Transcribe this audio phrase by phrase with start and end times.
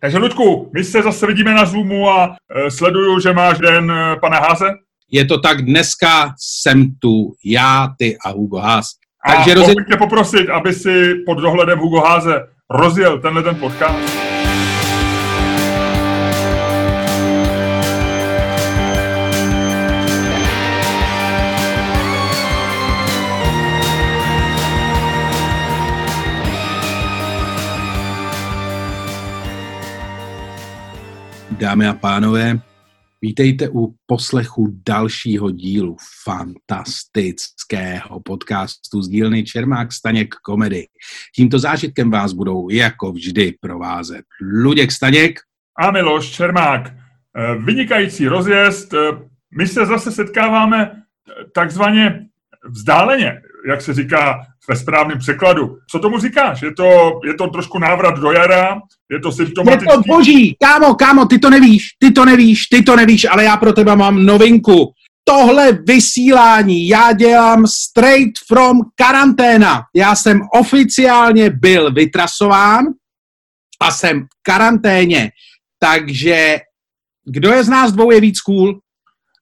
[0.00, 4.16] Takže Ludku, my se zase vidíme na Zoomu a e, sleduju, že máš den e,
[4.20, 4.70] pana Háze.
[5.10, 8.86] Je to tak, dneska jsem tu já, ty a Hugo Ház.
[9.26, 9.76] Takže a rozjet...
[9.90, 14.19] tě poprosit, aby si pod dohledem Hugo Háze rozjel tenhle ten podcast.
[31.60, 32.60] Dámy a pánové,
[33.22, 40.86] vítejte u poslechu dalšího dílu fantastického podcastu z dílny Čermák Staněk komedy.
[41.36, 44.24] Tímto zážitkem vás budou jako vždy provázet
[44.62, 45.40] Luděk Staněk
[45.78, 46.90] a Miloš Čermák.
[46.90, 46.94] Eh,
[47.54, 48.94] vynikající rozjezd.
[48.94, 48.98] Eh,
[49.58, 50.94] my se zase setkáváme eh,
[51.54, 52.26] takzvaně
[52.68, 55.76] vzdáleně, jak se říká ve správném překladu.
[55.90, 56.62] Co tomu říkáš?
[56.62, 58.80] Je to, je to trošku návrat do jara?
[59.10, 59.86] Je to symptomatický?
[59.90, 60.56] Je to boží!
[60.62, 63.96] Kámo, kámo, ty to nevíš, ty to nevíš, ty to nevíš, ale já pro tebe
[63.96, 64.92] mám novinku.
[65.24, 69.82] Tohle vysílání já dělám straight from karanténa.
[69.94, 72.84] Já jsem oficiálně byl vytrasován
[73.82, 75.30] a jsem v karanténě.
[75.78, 76.58] Takže
[77.26, 78.80] kdo je z nás dvou je víc cool?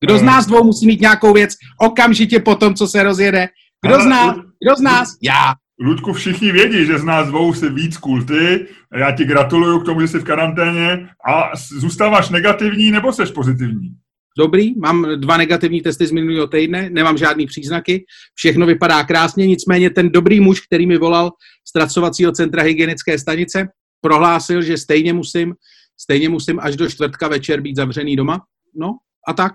[0.00, 3.48] Kdo z nás dvou musí mít nějakou věc okamžitě po tom, co se rozjede?
[3.86, 4.36] Kdo z nás?
[4.36, 5.08] Kdo z nás?
[5.22, 5.54] Já.
[5.80, 8.66] Ludku, všichni vědí, že z nás dvou si víc kulty.
[8.94, 11.08] Já ti gratuluju k tomu, že jsi v karanténě.
[11.28, 13.90] A zůstáváš negativní nebo seš pozitivní?
[14.38, 18.04] Dobrý, mám dva negativní testy z minulého týdne, nemám žádný příznaky,
[18.34, 21.30] všechno vypadá krásně, nicméně ten dobrý muž, který mi volal
[21.68, 23.68] z tracovacího centra hygienické stanice,
[24.00, 25.54] prohlásil, že stejně musím,
[26.00, 28.40] stejně musím až do čtvrtka večer být zavřený doma.
[28.76, 28.92] No
[29.28, 29.52] a tak.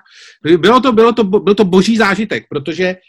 [0.57, 2.99] Bylo to, bylo to, byl to boží zážitek, protože Uh,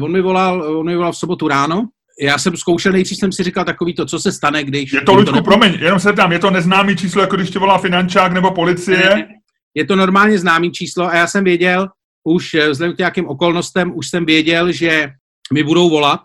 [0.00, 1.88] on, mi volal, on mi volal v sobotu ráno,
[2.20, 4.92] já jsem zkoušel, nejdřív jsem si říkal takový to, co se stane, když...
[4.92, 7.58] Je to, Ludku, to promiň, jenom se tam, je to neznámý číslo, jako když tě
[7.58, 8.98] volá finančák nebo policie?
[8.98, 9.28] Ne,
[9.74, 11.88] je to normálně známý číslo a já jsem věděl,
[12.24, 15.08] už eh, vzhledem k nějakým okolnostem, už jsem věděl, že
[15.52, 16.20] mi budou volat,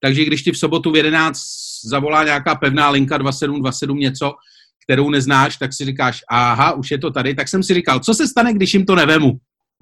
[0.00, 1.38] takže když ti v sobotu v 11
[1.84, 4.32] zavolá nějaká pevná linka 2727 něco,
[4.84, 8.14] kterou neznáš, tak si říkáš, aha, už je to tady, tak jsem si říkal, co
[8.14, 9.32] se stane, když jim to nevemu?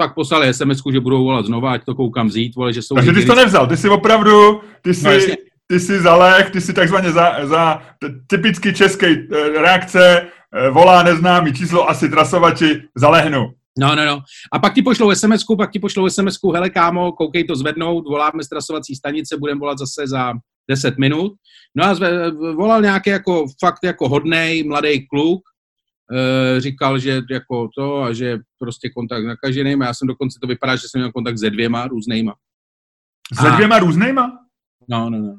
[0.01, 2.95] Pak poslali sms že budou volat znova, ať to koukám vzít, vole, že jsou...
[2.95, 6.61] Takže ty jsi to nevzal, ty jsi opravdu, ty jsi, no, ty jsi zaleh, ty
[6.61, 7.83] jsi takzvaně za, za
[8.27, 13.53] typicky český eh, reakce, eh, volá neznámý číslo, asi trasovači, zalehnu.
[13.79, 14.21] No, no, no.
[14.53, 18.45] A pak ti pošlou sms pak ti pošlou sms hele kámo, koukej to zvednout, voláme
[18.45, 20.33] z trasovací stanice, budeme volat zase za
[20.71, 21.33] 10 minut.
[21.77, 25.41] No a zve, volal nějaký jako fakt jako hodnej mladý kluk,
[26.59, 29.81] říkal, že jako to a že prostě kontakt nakaženým.
[29.81, 32.35] Já jsem dokonce, to vypadá, že jsem měl kontakt se dvěma různýma.
[33.41, 33.55] Se a...
[33.55, 34.39] dvěma různýma?
[34.89, 35.37] No, no, no.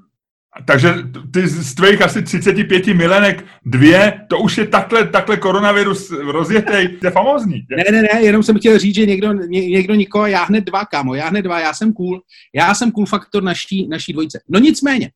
[0.66, 0.94] Takže
[1.34, 7.08] ty z tvých asi 35 milenek dvě, to už je takhle, takhle koronavirus rozjetej, to
[7.08, 7.66] je famózní.
[7.70, 10.86] Ne, ne, ne, jenom jsem chtěl říct, že někdo, ně, někdo nikoho, já hned dva,
[10.86, 12.22] kámo, já hned dva, já jsem cool,
[12.56, 14.42] já jsem cool faktor naší, naší dvojice.
[14.50, 15.12] No nicméně,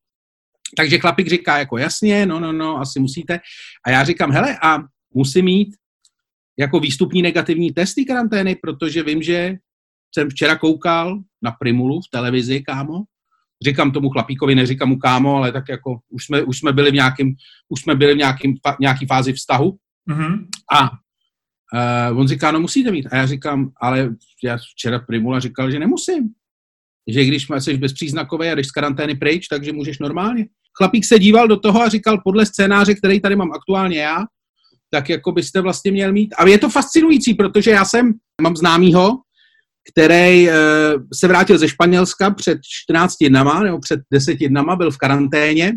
[0.77, 3.39] takže chlapík říká jako jasně, no, no, no, asi musíte.
[3.85, 4.77] A já říkám, hele, a
[5.15, 5.75] musím mít
[6.59, 9.57] jako výstupní negativní testy karantény, protože vím, že
[10.15, 13.03] jsem včera koukal na Primulu v televizi, kámo.
[13.65, 16.93] Říkám tomu chlapíkovi, neříkám mu kámo, ale tak jako už jsme, už jsme byli v
[16.93, 17.35] nějakým,
[17.69, 19.77] už jsme byli v nějakým, nějaký fázi vztahu.
[20.09, 20.47] Mm-hmm.
[20.71, 20.89] A
[22.11, 23.07] uh, on říká, no musíte mít.
[23.11, 26.29] A já říkám, ale já včera Primula říkal, že nemusím.
[27.07, 30.45] Že když jsi bezpříznakový a jdeš z karantény pryč, takže můžeš normálně.
[30.77, 34.17] Chlapík se díval do toho a říkal, podle scénáře, který tady mám aktuálně já,
[34.95, 36.33] tak jako byste vlastně měl mít.
[36.37, 39.11] A je to fascinující, protože já jsem, mám známýho,
[39.91, 40.53] který e,
[41.13, 45.73] se vrátil ze Španělska před 14 dnama, nebo před 10 dnama, byl v karanténě,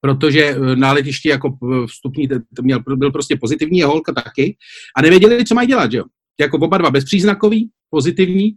[0.00, 1.56] protože eh, na letišti jako
[1.86, 2.28] vstupní
[2.62, 4.56] měl, byl prostě pozitivní, jeho holka taky,
[4.96, 6.04] a nevěděli, co mají dělat, že jo.
[6.40, 8.54] Jako oba dva bezpříznakový, pozitivní,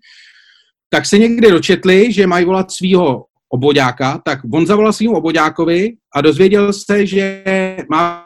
[0.90, 6.22] tak se někdy dočetli, že mají volat svého obodáka, tak on zavolal svým obodákovi a
[6.22, 7.44] dozvěděl se, že
[7.90, 8.25] má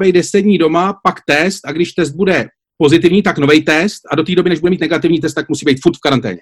[0.00, 2.48] být 10 dní doma, pak test a když test bude
[2.78, 5.64] pozitivní, tak nový test a do té doby, než bude mít negativní test, tak musí
[5.64, 6.38] být furt v karanténě.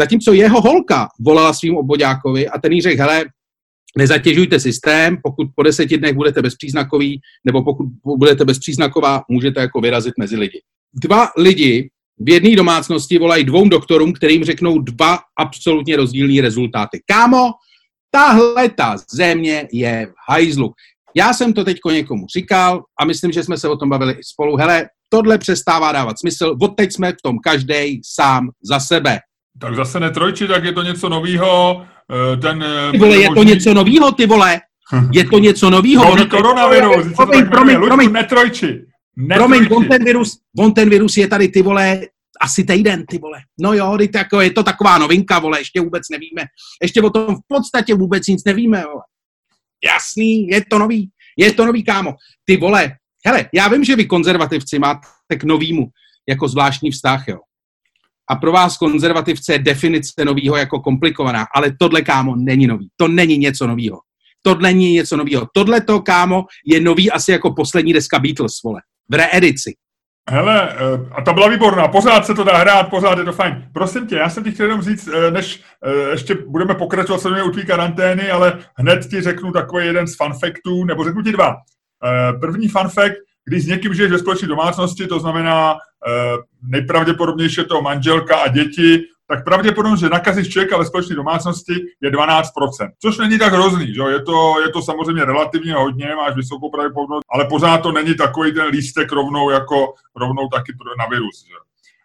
[0.00, 3.24] Zatímco jeho holka volala svým obvodákovi a ten jí řekl, hele,
[3.96, 10.14] nezatěžujte systém, pokud po deseti dnech budete bezpříznakový, nebo pokud budete bezpříznaková, můžete jako vyrazit
[10.18, 10.60] mezi lidi.
[10.94, 17.00] Dva lidi v jedné domácnosti volají dvou doktorům, kterým řeknou dva absolutně rozdílné rezultáty.
[17.06, 17.50] Kámo,
[18.10, 20.72] tahle ta země je v hajzlu.
[21.18, 24.24] Já jsem to teď někomu říkal a myslím, že jsme se o tom bavili i
[24.24, 24.56] spolu.
[24.56, 29.18] Hele, tohle přestává dávat smysl, odteď jsme v tom každý sám za sebe.
[29.60, 31.82] Tak zase netrojči, tak je to něco novýho.
[32.32, 34.60] Eh, ten, eh, ty vole, je to něco novýho, ty vole.
[35.12, 36.04] Je to něco novýho.
[36.04, 37.06] Nový koronavirus.
[37.16, 38.12] Promiň, promiň, promiň.
[38.12, 38.80] Netrojči.
[39.34, 42.00] Promiň, on ten, virus, on ten virus je tady, ty vole,
[42.40, 43.38] asi týden, ty vole.
[43.60, 46.46] No jo, jako je to taková novinka, vole, ještě vůbec nevíme.
[46.82, 49.02] Ještě o tom v podstatě vůbec nic nevíme, vole.
[49.84, 52.14] Jasný, je to nový, je to nový, kámo.
[52.44, 52.92] Ty vole,
[53.26, 55.86] hele, já vím, že vy konzervativci máte k novýmu
[56.28, 57.38] jako zvláštní vztah, jo.
[58.30, 62.88] A pro vás konzervativce je definice novýho jako komplikovaná, ale tohle, kámo, není nový.
[62.96, 63.98] To není něco novýho.
[64.42, 65.48] Tohle není něco novýho.
[65.54, 68.80] Tohle to, kámo, je nový asi jako poslední deska Beatles, vole.
[69.08, 69.74] V reedici.
[70.30, 73.68] Hele, eh, a ta byla výborná, pořád se to dá hrát, pořád je to fajn.
[73.72, 77.42] Prosím tě, já jsem ti chtěl jenom říct, eh, než eh, ještě budeme pokračovat se
[77.42, 81.56] u tvý karantény, ale hned ti řeknu takový jeden z fanfactů, nebo řeknu ti dva.
[82.40, 85.76] První fanfact, když s někým žiješ ve společné domácnosti, to znamená
[86.62, 92.10] nejpravděpodobnější je to manželka a děti, tak pravděpodobnost, že nakazíš člověka ve společné domácnosti je
[92.10, 92.42] 12%.
[93.02, 94.02] Což není tak hrozný, že?
[94.02, 98.54] Je, to, je to samozřejmě relativně hodně, máš vysokou pravděpodobnost, ale pořád to není takový
[98.54, 101.44] ten lístek rovnou jako rovnou taky na virus.
[101.46, 101.54] Že?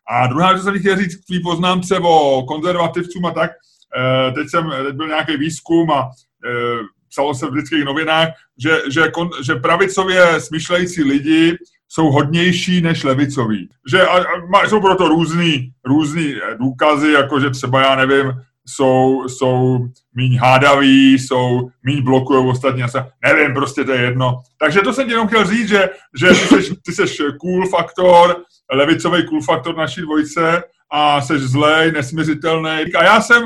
[0.09, 3.51] A druhá věc, co jsem chtěl říct k tvý poznámce o konzervativcům a tak,
[3.97, 6.09] eh, teď jsem teď byl nějaký výzkum a
[6.45, 9.11] eh, psalo se v britských novinách, že, že,
[9.43, 11.57] že pravicově smyšlející lidi
[11.93, 13.69] jsou hodnější než levicoví.
[13.91, 14.17] Že a,
[14.57, 18.33] a, jsou proto různý, různý eh, důkazy, jako že třeba, já nevím,
[18.65, 19.79] jsou, jsou
[20.15, 24.41] míň hádaví, jsou míň blokují ostatní, se, nevím, prostě to je jedno.
[24.59, 28.35] Takže to jsem jenom chtěl říct, že, že ty, seš, ty seš cool faktor,
[28.73, 32.93] levicový cool faktor naší dvojce a seš zlej, nesmizitelný.
[32.95, 33.43] A já jsem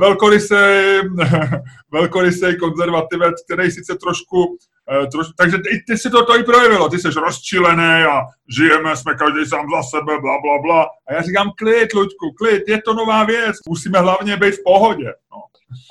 [0.00, 1.00] velkorysej,
[1.92, 4.69] velkorysej konzervativec, který sice trošku, eh,
[5.12, 8.22] troš, takže ty, ty si to, to i projevilo, ty jsi rozčilený a
[8.56, 10.86] žijeme, jsme každý sám za sebe, bla, bla, bla.
[11.08, 15.06] A já říkám, klid, Luďku, klid, je to nová věc, musíme hlavně být v pohodě.
[15.32, 15.38] No.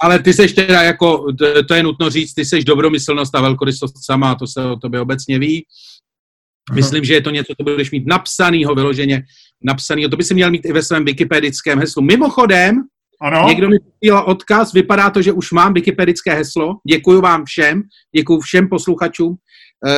[0.04, 1.26] Ale ty seš teda jako,
[1.68, 5.40] to je nutno říct, ty seš dobromyslnost a velkorysost sama, to se o tobě obecně
[5.40, 5.66] ví.
[6.74, 9.24] Myslím, že je to něco, co budeš mít napsanýho vyloženě,
[9.64, 10.10] napsanýho.
[10.10, 12.02] To by si měl mít i ve svém wikipedickém heslu.
[12.02, 12.84] Mimochodem,
[13.22, 13.48] ano.
[13.48, 16.76] Někdo mi posílal odkaz, vypadá to, že už mám wikipedické heslo.
[16.90, 17.84] Děkuji vám všem,
[18.16, 19.36] děkuji všem posluchačům,
[19.88, 19.92] e,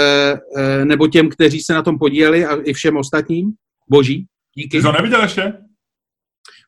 [0.58, 3.52] e, nebo těm, kteří se na tom podíleli a i všem ostatním.
[3.90, 4.26] Boží,
[4.56, 4.78] díky.
[4.78, 5.54] Jsi to neviděl ještě?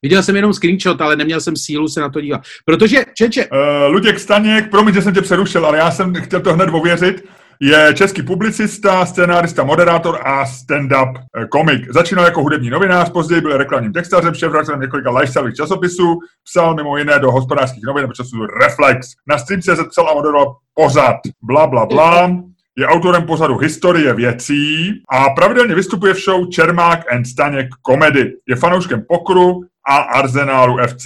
[0.04, 2.42] Viděl jsem jenom screenshot, ale neměl jsem sílu se na to dívat.
[2.66, 3.48] Protože, Čeče...
[3.48, 7.24] Uh, Luděk Staněk, promiň, že jsem tě přerušil, ale já jsem chtěl to hned ověřit
[7.60, 11.94] je český publicista, scénárista, moderátor a stand-up eh, komik.
[11.94, 17.20] Začínal jako hudební novinář, později byl reklamním textařem, šéfredaktorem několika lifestyleových časopisů, psal mimo jiné
[17.20, 19.08] do hospodářských novin nebo časopisu Reflex.
[19.28, 22.32] Na Stream.cz psal a moderoval pořad, bla, bla, bla.
[22.78, 28.34] Je autorem pořadu Historie věcí a pravidelně vystupuje v show Čermák and Staněk komedy.
[28.50, 31.06] Je fanouškem pokru a Arsenálu FC.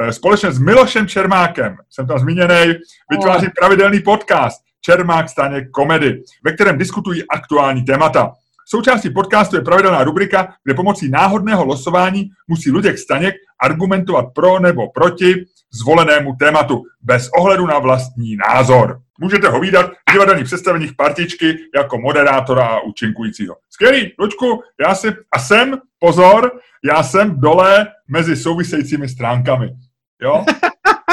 [0.00, 2.74] Eh, společně s Milošem Čermákem, jsem tam zmíněný,
[3.10, 8.32] vytváří pravidelný podcast Čermák Staněk komedy, ve kterém diskutují aktuální témata.
[8.66, 14.90] Součástí podcastu je pravidelná rubrika, kde pomocí náhodného losování musí Luděk Staněk argumentovat pro nebo
[14.90, 19.00] proti zvolenému tématu, bez ohledu na vlastní názor.
[19.20, 23.56] Můžete ho výdat v divadelních představeních partičky jako moderátora a účinkujícího.
[23.70, 26.50] Skvělý, Lučku, já si, a jsem, pozor,
[26.84, 29.70] já jsem dole mezi souvisejícími stránkami.
[30.22, 30.44] Jo?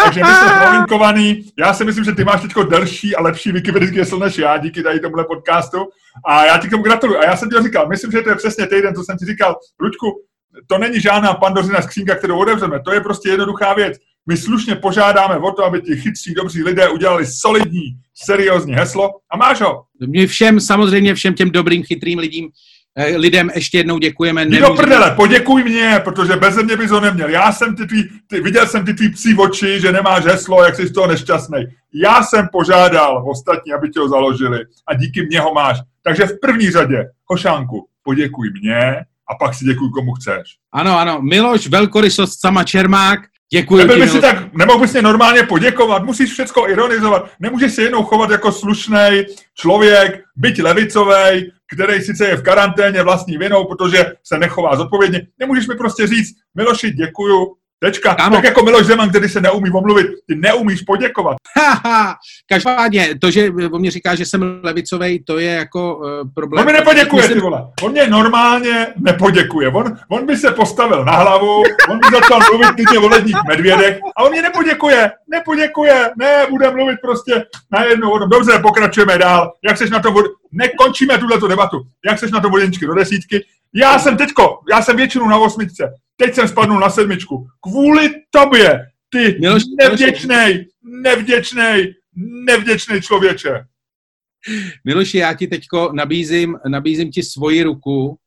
[0.07, 1.45] Takže my jsme prolinkovaný.
[1.59, 4.83] Já si myslím, že ty máš teď delší a lepší wikipedický heslo než já, díky
[4.83, 5.77] tady tomuhle podcastu.
[6.27, 7.19] A já ti k tomu gratuluju.
[7.19, 9.55] A já jsem ti říkal, myslím, že to je přesně týden, co jsem ti říkal.
[9.81, 10.07] Luďku,
[10.67, 12.79] to není žádná pandořina skřínka, kterou otevřeme.
[12.85, 13.97] To je prostě jednoduchá věc.
[14.29, 19.37] My slušně požádáme o to, aby ti chytří, dobří lidé udělali solidní, seriózní heslo a
[19.37, 19.83] máš ho.
[20.07, 22.49] My všem, samozřejmě všem těm dobrým, chytrým lidím
[23.15, 24.45] lidem ještě jednou děkujeme.
[24.45, 27.29] Jdi do prdele, poděkuj mě, protože bez mě bys ho neměl.
[27.29, 30.75] Já jsem ty tvý, ty, viděl jsem ty tvý psí oči, že nemáš heslo, jak
[30.75, 31.65] jsi z toho nešťastný.
[31.93, 35.77] Já jsem požádal ostatní, aby ti ho založili a díky mě ho máš.
[36.03, 38.95] Takže v první řadě, Hošánku, poděkuj mě
[39.29, 40.43] a pak si děkuj komu chceš.
[40.73, 43.19] Ano, ano, Miloš, velkorysost sama Čermák,
[43.53, 47.81] Děkuji Nebyl by si tak, nemohl bys mě normálně poděkovat, musíš všechno ironizovat, nemůžeš se
[47.81, 49.23] jednou chovat jako slušný
[49.55, 55.27] člověk, byť levicový, který sice je v karanténě vlastní vinou, protože se nechová zodpovědně.
[55.39, 58.15] Nemůžeš mi prostě říct, Miloši, děkuju, Tečka.
[58.15, 58.35] Kámo.
[58.35, 61.37] Tak jako Miloš Zeman, který se neumí omluvit, ty neumíš poděkovat.
[62.49, 66.05] Každopádně, to, že on mě říká, že jsem levicový, to je jako uh,
[66.35, 66.61] problém.
[66.61, 67.37] On mi nepoděkuje, myslím...
[67.37, 67.67] ty vole.
[67.83, 69.69] On mě normálně nepoděkuje.
[69.69, 73.99] On, on by se postavil na hlavu, on by začal mluvit klidně o ledních medvědech
[74.17, 75.11] a on mě nepoděkuje.
[75.31, 76.11] Nepoděkuje.
[76.17, 78.29] Ne, bude mluvit prostě najednou o tom.
[78.29, 79.53] Dobře, pokračujeme dál.
[79.67, 80.15] Jak seš na tom,
[80.51, 81.77] nekončíme tuhle debatu.
[82.05, 83.45] Jak seš na tom jedničky do desítky?
[83.75, 85.93] Já jsem teďko, já jsem většinu na osmičce.
[86.15, 87.47] Teď jsem spadnul na sedmičku.
[87.61, 89.39] Kvůli tobě, ty
[89.81, 90.65] nevděčnej,
[91.03, 91.93] nevděčnej,
[92.47, 93.65] nevděčnej člověče.
[94.85, 98.17] Miloši, já ti teďko nabízím, nabízím ti svoji ruku,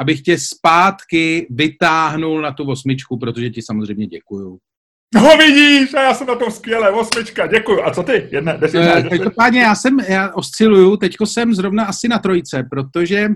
[0.00, 4.58] abych tě zpátky vytáhnul na tu osmičku, protože ti samozřejmě děkuju.
[5.14, 7.82] No vidíš, a já jsem na tom skvěle, osmička, děkuju.
[7.82, 8.28] A co ty?
[8.32, 13.28] Jedna, deset, uh, Každopádně já jsem, já osciluju, teďko jsem zrovna asi na trojce, protože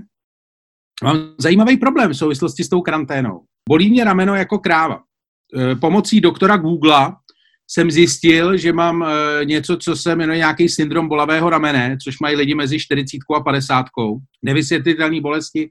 [1.05, 3.41] mám zajímavý problém v souvislosti s tou karanténou.
[3.69, 4.97] Bolí mě rameno jako kráva.
[4.97, 7.13] Uh, pomocí doktora Google
[7.71, 9.09] jsem zjistil, že mám uh,
[9.45, 13.87] něco, co se jmenuje nějaký syndrom bolavého ramene, což mají lidi mezi 40 a 50.
[14.43, 15.71] Nevysvětlitelné bolesti,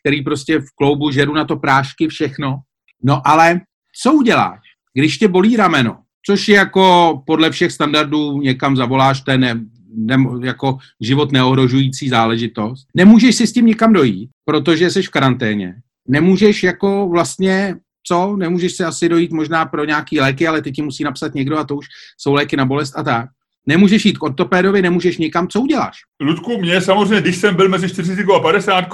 [0.00, 2.56] který prostě v kloubu žeru na to prášky, všechno.
[3.04, 3.60] No ale
[4.02, 4.60] co uděláš,
[4.94, 9.60] když tě bolí rameno, což je jako podle všech standardů někam zavoláš, je
[9.94, 12.86] ne, jako život neohrožující záležitost.
[12.94, 15.74] Nemůžeš si s tím nikam dojít, protože jsi v karanténě.
[16.08, 17.76] Nemůžeš jako vlastně
[18.06, 21.58] co, nemůžeš si asi dojít možná pro nějaký léky, ale ty ti musí napsat někdo
[21.58, 21.86] a to už
[22.18, 23.28] jsou léky na bolest a tak.
[23.66, 25.96] Nemůžeš jít k ortopédovi, nemůžeš nikam, co uděláš?
[26.20, 28.84] Ludku, mě samozřejmě, když jsem byl mezi 40 a 50,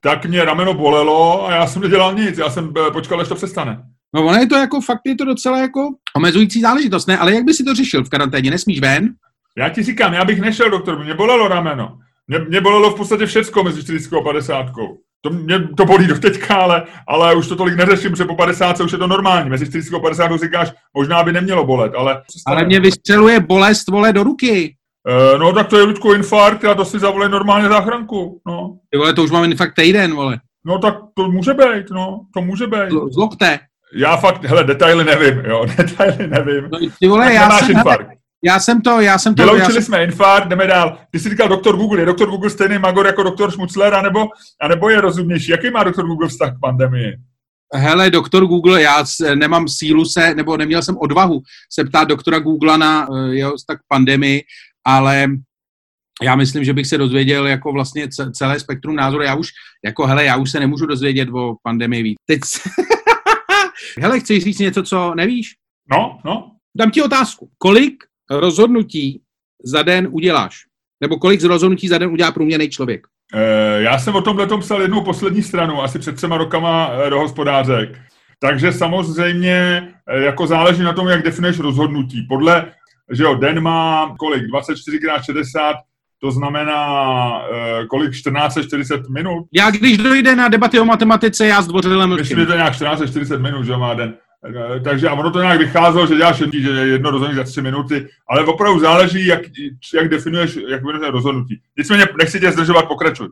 [0.00, 3.34] tak mě rameno bolelo a já jsem nedělal nic, já jsem eh, počkal, až to
[3.34, 3.82] přestane.
[4.14, 7.18] No ono je to jako, fakt je to docela jako omezující záležitost, ne?
[7.18, 8.50] Ale jak by si to řešil v karanténě?
[8.50, 9.14] Nesmíš ven?
[9.58, 11.98] Já ti říkám, já bych nešel, doktor, mě bolelo rameno.
[12.28, 14.66] Mě, mě bolelo v podstatě všecko mezi 40 a 50.
[15.20, 18.80] To mě to bolí do teďka, ale, ale už to tolik neřeším, protože po 50
[18.80, 19.50] už je to normální.
[19.50, 22.22] Mezi 40 a 50 říkáš, možná by nemělo bolet, ale...
[22.46, 24.76] Ale mě vystřeluje bolest, vole, do ruky.
[25.08, 28.76] Uh, no tak to je Ludku infarkt a to si zavolej normálně záchranku, no.
[28.90, 30.40] Ty vole, to už mám infarkt týden, vole.
[30.66, 32.90] No tak to může být, no, to může být.
[33.10, 33.58] Z lokte.
[33.94, 36.68] Já fakt, hele, detaily nevím, jo, detaily nevím.
[36.72, 38.10] No, ty vole, já jsem, infarkt.
[38.44, 39.42] Já jsem to, já jsem to...
[39.42, 39.82] Vyloučili jsem...
[39.82, 40.98] jsme infarkt, jdeme dál.
[41.10, 42.00] Ty jsi říkal doktor Google.
[42.00, 44.26] Je doktor Google stejný magor jako doktor Schmutzler, anebo,
[44.60, 45.50] anebo je rozumnější?
[45.50, 47.16] Jaký má doktor Google vztah k pandemii?
[47.74, 51.40] Hele, doktor Google, já nemám sílu se, nebo neměl jsem odvahu
[51.72, 54.42] se ptát doktora Google na uh, jeho vztah k pandemii,
[54.86, 55.26] ale
[56.22, 59.22] já myslím, že bych se dozvěděl jako vlastně celé spektrum názoru.
[59.22, 59.48] Já už,
[59.84, 62.16] jako hele, já už se nemůžu dozvědět o pandemii víc.
[62.26, 62.40] Teď...
[64.00, 65.54] hele, chceš říct něco, co nevíš?
[65.90, 66.50] No, no.
[66.76, 67.50] Dám ti otázku.
[67.58, 69.20] Kolik rozhodnutí
[69.64, 70.64] za den uděláš?
[71.00, 73.06] Nebo kolik z rozhodnutí za den udělá průměrný člověk?
[73.34, 77.10] E, já jsem o tomhle tom psal jednou poslední stranu, asi před třema rokama e,
[77.10, 77.98] do hospodářek.
[78.38, 82.26] Takže samozřejmě e, jako záleží na tom, jak definuješ rozhodnutí.
[82.28, 82.72] Podle,
[83.12, 84.46] že jo, den má kolik?
[84.46, 85.76] 24 x 60
[86.20, 87.42] to znamená,
[87.90, 89.46] kolik 1440 minut?
[89.52, 93.38] Já když dojde na debaty o matematice, já zdvořilem Myslím, že to je nějak 1440
[93.38, 94.14] minut, že má den.
[94.46, 98.08] Eh, takže a ono to nějak vycházelo, že děláš že jedno rozhodnutí za tři minuty,
[98.28, 99.40] ale opravdu záleží, jak,
[99.94, 101.60] jak definuješ, jak definuješ rozhodnutí.
[101.78, 103.28] Nicméně nechci tě zdržovat, pokračuj.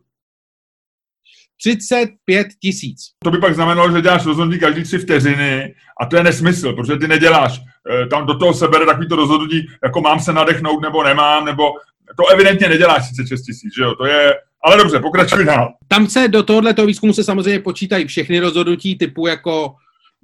[1.60, 3.00] 35 tisíc.
[3.24, 6.96] To by pak znamenalo, že děláš rozhodnutí každý tři vteřiny a to je nesmysl, protože
[6.96, 7.60] ty neděláš.
[7.90, 11.72] Eh, tam do toho se bere takovýto rozhodnutí, jako mám se nadechnout nebo nemám, nebo
[12.16, 15.72] to evidentně neděláš 36 tisíc, že jo, to je, ale dobře, pokračuj dál.
[15.88, 19.74] Tam se do tohoto výzkumu se samozřejmě počítají všechny rozhodnutí typu jako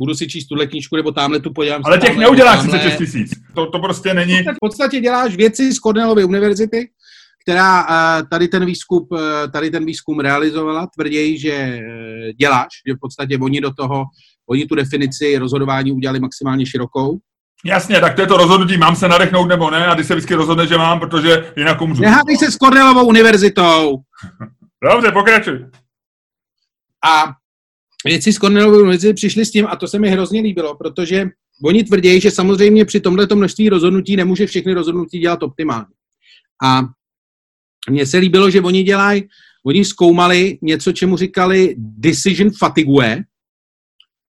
[0.01, 3.31] budu si číst tuhle knížku, nebo tamhle tu podívám Ale těch neuděláš 36 tisíc.
[3.55, 4.39] To, to prostě není.
[4.43, 6.89] V podstatě děláš věci z Cornellovy univerzity,
[7.43, 12.95] která eh, tady ten výzkum, eh, tady ten výzkum realizovala, tvrději, že eh, děláš, že
[12.95, 14.05] v podstatě oni do toho,
[14.51, 17.19] oni tu definici rozhodování udělali maximálně širokou.
[17.65, 20.35] Jasně, tak to je to rozhodnutí, mám se nadechnout nebo ne, a ty se vždycky
[20.35, 22.03] rozhodne, že mám, protože jinak umřu.
[22.03, 23.97] Nehádej se s Cornellovou univerzitou.
[24.93, 25.67] Dobře, pokračuj.
[27.05, 27.40] A
[28.05, 31.27] věci z Cornellovy univerzity přišli s tím, a to se mi hrozně líbilo, protože
[31.65, 35.95] oni tvrdí, že samozřejmě při tomhle množství rozhodnutí nemůže všechny rozhodnutí dělat optimálně.
[36.65, 36.83] A
[37.91, 39.29] mně se líbilo, že oni dělají,
[39.67, 43.25] oni zkoumali něco, čemu říkali decision fatigue,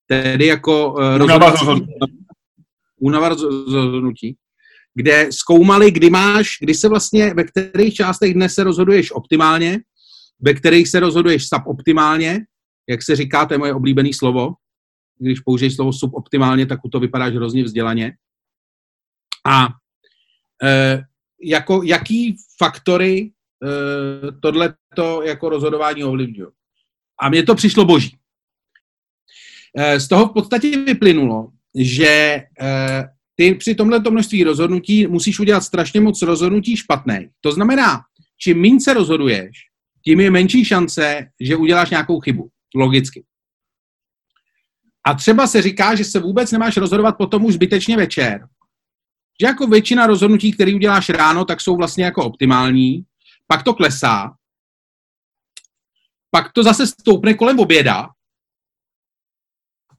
[0.07, 1.93] tedy jako uh, rozhodnutí,
[3.01, 4.37] únava rozhodnutí,
[4.95, 9.81] kde zkoumali, kdy máš, kdy se vlastně, ve kterých částech dne se rozhoduješ optimálně,
[10.41, 12.41] ve kterých se rozhoduješ suboptimálně
[12.91, 14.55] jak se říká, to je moje oblíbené slovo,
[15.19, 18.13] když použiješ slovo suboptimálně, tak u to vypadáš hrozně vzdělaně.
[19.47, 19.69] A
[20.63, 21.03] e,
[21.43, 23.31] jako, jaký faktory e,
[24.43, 26.49] tohleto jako rozhodování ovlivňují.
[27.21, 28.19] A mně to přišlo boží.
[29.77, 32.45] E, z toho v podstatě vyplynulo, že e,
[33.35, 37.31] ty při tomhle množství rozhodnutí musíš udělat strašně moc rozhodnutí špatné.
[37.41, 38.01] To znamená,
[38.39, 39.51] čím méně se rozhoduješ,
[40.05, 42.51] tím je menší šance, že uděláš nějakou chybu.
[42.75, 43.25] Logicky.
[45.07, 48.49] A třeba se říká, že se vůbec nemáš rozhodovat potom už zbytečně večer.
[49.41, 53.05] Že jako většina rozhodnutí, které uděláš ráno, tak jsou vlastně jako optimální,
[53.47, 54.35] pak to klesá,
[56.31, 58.09] pak to zase stoupne kolem oběda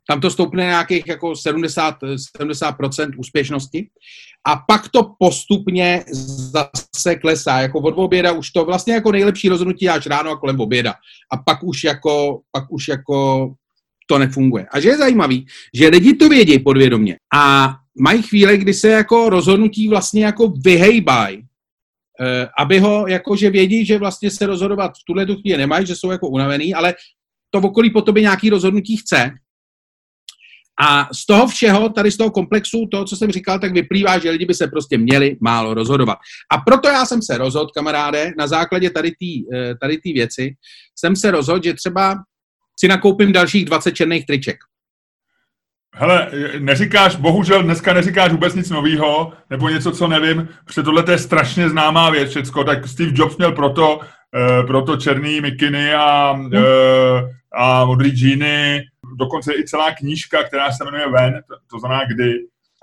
[0.08, 1.96] tam to stoupne nějakých jako 70,
[2.42, 3.88] 70% úspěšnosti
[4.48, 6.04] a pak to postupně
[6.52, 7.62] zase klesá.
[7.62, 10.94] Jako od oběda už to vlastně jako nejlepší rozhodnutí až ráno a kolem oběda.
[11.32, 13.50] A pak už jako, pak už jako
[14.08, 14.68] to nefunguje.
[14.72, 19.30] A že je zajímavý, že lidi to vědí podvědomě a mají chvíle, kdy se jako
[19.30, 21.44] rozhodnutí vlastně jako vyhejbají,
[22.22, 26.12] eh, aby ho, jakože vědí, že vlastně se rozhodovat v tuhle chvíli nemají, že jsou
[26.12, 26.94] jako unavený, ale
[27.50, 29.32] to v okolí po tobě nějaký rozhodnutí chce.
[30.82, 34.30] A z toho všeho, tady z toho komplexu, toho, co jsem říkal, tak vyplývá, že
[34.30, 36.18] lidi by se prostě měli málo rozhodovat.
[36.52, 40.56] A proto já jsem se rozhodl, kamaráde, na základě tady té eh, tady věci,
[40.96, 42.16] jsem se rozhodl, že třeba
[42.80, 44.58] si nakoupím dalších 20 černých triček.
[45.96, 51.18] Hele, neříkáš, bohužel dneska neříkáš vůbec nic nového, nebo něco, co nevím, protože tohle je
[51.18, 56.50] strašně známá věc všecko, tak Steve Jobs měl proto, uh, proto černý mikiny a, uh,
[57.54, 58.84] a modrý džíny,
[59.20, 62.34] dokonce i celá knížka, která se jmenuje Ven, to, to znamená kdy,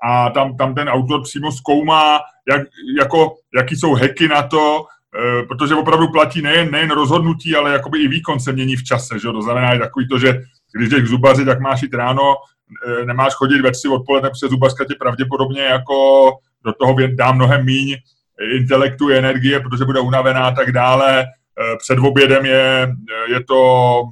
[0.02, 2.18] a tam, tam ten autor přímo zkoumá,
[2.50, 2.62] jak,
[2.98, 7.98] jako, jaký jsou heky na to, uh, protože opravdu platí nejen, nejen rozhodnutí, ale jakoby
[7.98, 9.28] i výkon se mění v čase, že?
[9.28, 10.40] to znamená je takový to, že
[10.74, 12.34] když jdeš k zubaři, tak máš jít ráno,
[12.86, 16.30] Eh, nemáš chodit ve tři odpoledne, protože zubařka ti pravděpodobně jako
[16.64, 17.96] do toho dá mnohem míň
[18.56, 21.22] intelektu, energie, protože bude unavená a tak dále.
[21.22, 22.88] Eh, před obědem je,
[23.28, 24.02] je to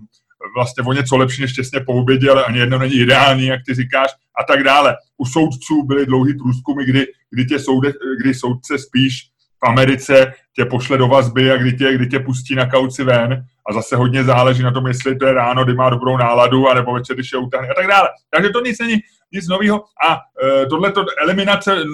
[0.54, 3.74] vlastně o něco lepší než těsně po obědě, ale ani jedno není ideální, jak ty
[3.74, 4.10] říkáš,
[4.40, 4.96] a tak dále.
[5.18, 9.30] U soudců byly dlouhý průzkumy, kdy, kdy, tě soude, kdy soudce spíš
[9.64, 13.44] v Americe tě pošle do vazby a kdy tě, kdy tě pustí na kauci ven
[13.68, 16.94] a zase hodně záleží na tom, jestli to je ráno, kdy má dobrou náladu, anebo
[16.94, 18.08] večer, když je utáhne a tak dále.
[18.30, 19.00] Takže to nic není
[19.32, 20.20] nic nového a
[20.62, 21.84] e, tohle eliminace e,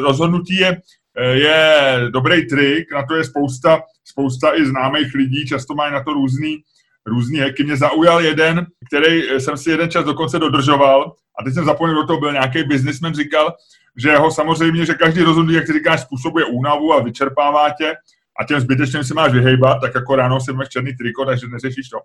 [0.00, 0.76] rozhodnutí je,
[1.16, 6.02] e, je dobrý trik, na to je spousta, spousta i známých lidí, často mají na
[6.02, 6.58] to různý,
[7.06, 7.64] různý heky.
[7.64, 11.96] Mě zaujal jeden, který e, jsem si jeden čas dokonce dodržoval a teď jsem zapomněl
[11.96, 13.54] do toho, byl nějaký biznismen, říkal,
[13.96, 17.94] že ho samozřejmě, že každý rozhodnutí, jak ty říkáš, způsobuje únavu a vyčerpává tě
[18.40, 21.88] a těm zbytečným se máš vyhejbat, tak jako ráno si máš černý triko, takže neřešíš
[21.88, 21.98] to.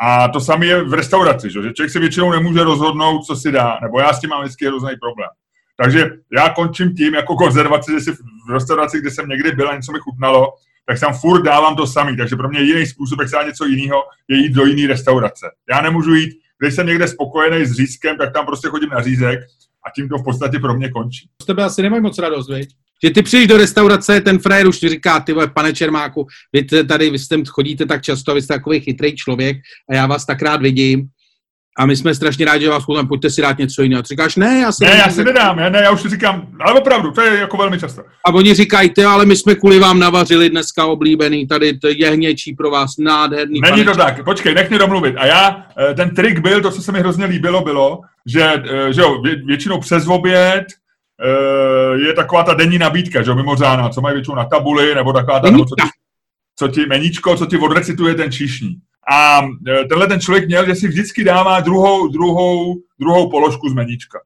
[0.00, 1.72] A to samé je v restauraci, že?
[1.72, 4.90] člověk si většinou nemůže rozhodnout, co si dá, nebo já s tím mám vždycky hrozný
[5.00, 5.28] problém.
[5.76, 8.12] Takže já končím tím jako konzervaci, že si
[8.48, 10.52] v restauraci, kde jsem někdy byl a něco mi chutnalo,
[10.88, 12.16] tak tam furt dávám to samý.
[12.16, 15.46] Takže pro mě jiný způsob, jak se něco jiného, je jít do jiné restaurace.
[15.70, 19.40] Já nemůžu jít, když jsem někde spokojený s řízkem, tak tam prostě chodím na řízek
[19.86, 21.28] a tím to v podstatě pro mě končí.
[21.42, 22.68] Z tebe asi nemají moc radost, viď?
[23.04, 26.84] Že ty přijdeš do restaurace, ten frajer už ti říká, ty vole, pane Čermáku, vy
[26.84, 27.18] tady, vy
[27.48, 29.56] chodíte tak často, vy jste takový chytrý člověk
[29.90, 31.08] a já vás tak rád vidím.
[31.78, 34.02] A my jsme strašně rádi, že vás chudám, pojďte si dát něco jiného.
[34.02, 36.46] Ty říkáš, ne, já si Ne, já si nedám, já, ne, já už si říkám,
[36.60, 38.02] ale opravdu, to je jako velmi často.
[38.26, 42.10] A oni říkají, ty, ale my jsme kvůli vám navařili dneska oblíbený, tady to je
[42.10, 43.60] hněčí pro vás, nádherný.
[43.60, 45.16] Není to tak, počkej, nech mě domluvit.
[45.16, 48.92] A já, eh, ten trik byl, to, co se mi hrozně líbilo, bylo, že, eh,
[48.92, 50.64] že jo, většinou přes oběd,
[51.22, 55.40] Eh, je taková ta denní nabídka, že mimořádná, co mají většinou na tabuli, nebo taková
[55.40, 55.88] ta, nebo co, ti,
[56.58, 58.76] co ti meníčko, co ti odrecituje ten číšní.
[59.12, 63.74] A eh, tenhle ten člověk měl, že si vždycky dává druhou, druhou, druhou položku z
[63.74, 64.18] meníčka.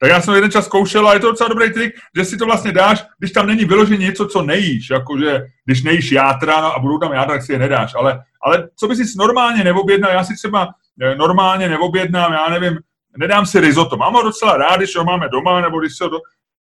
[0.00, 2.46] Tak já jsem jeden čas zkoušel a je to docela dobrý trik, že si to
[2.46, 6.78] vlastně dáš, když tam není vyloženě něco, co nejíš, jakože když nejíš játra no a
[6.78, 7.94] budou tam játra, tak si je nedáš.
[7.94, 10.68] Ale, ale co by si normálně neobjednal, já si třeba
[11.02, 12.78] eh, normálně neobjednám, já nevím,
[13.18, 13.96] nedám si risotto.
[13.96, 16.20] Mám ho docela rád, když ho máme doma, nebo když se to,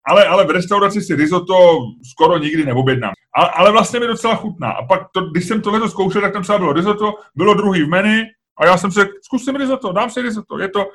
[0.07, 1.55] ale, ale v restauraci si risotto
[2.11, 3.11] skoro nikdy neobjednám.
[3.35, 4.71] Ale, ale vlastně mi docela chutná.
[4.71, 7.89] A pak, to, když jsem tohle zkoušel, tak tam třeba bylo risotto, bylo druhý v
[7.89, 8.23] menu
[8.57, 10.85] a já jsem se zkusím risotto, dám si risotto, je to,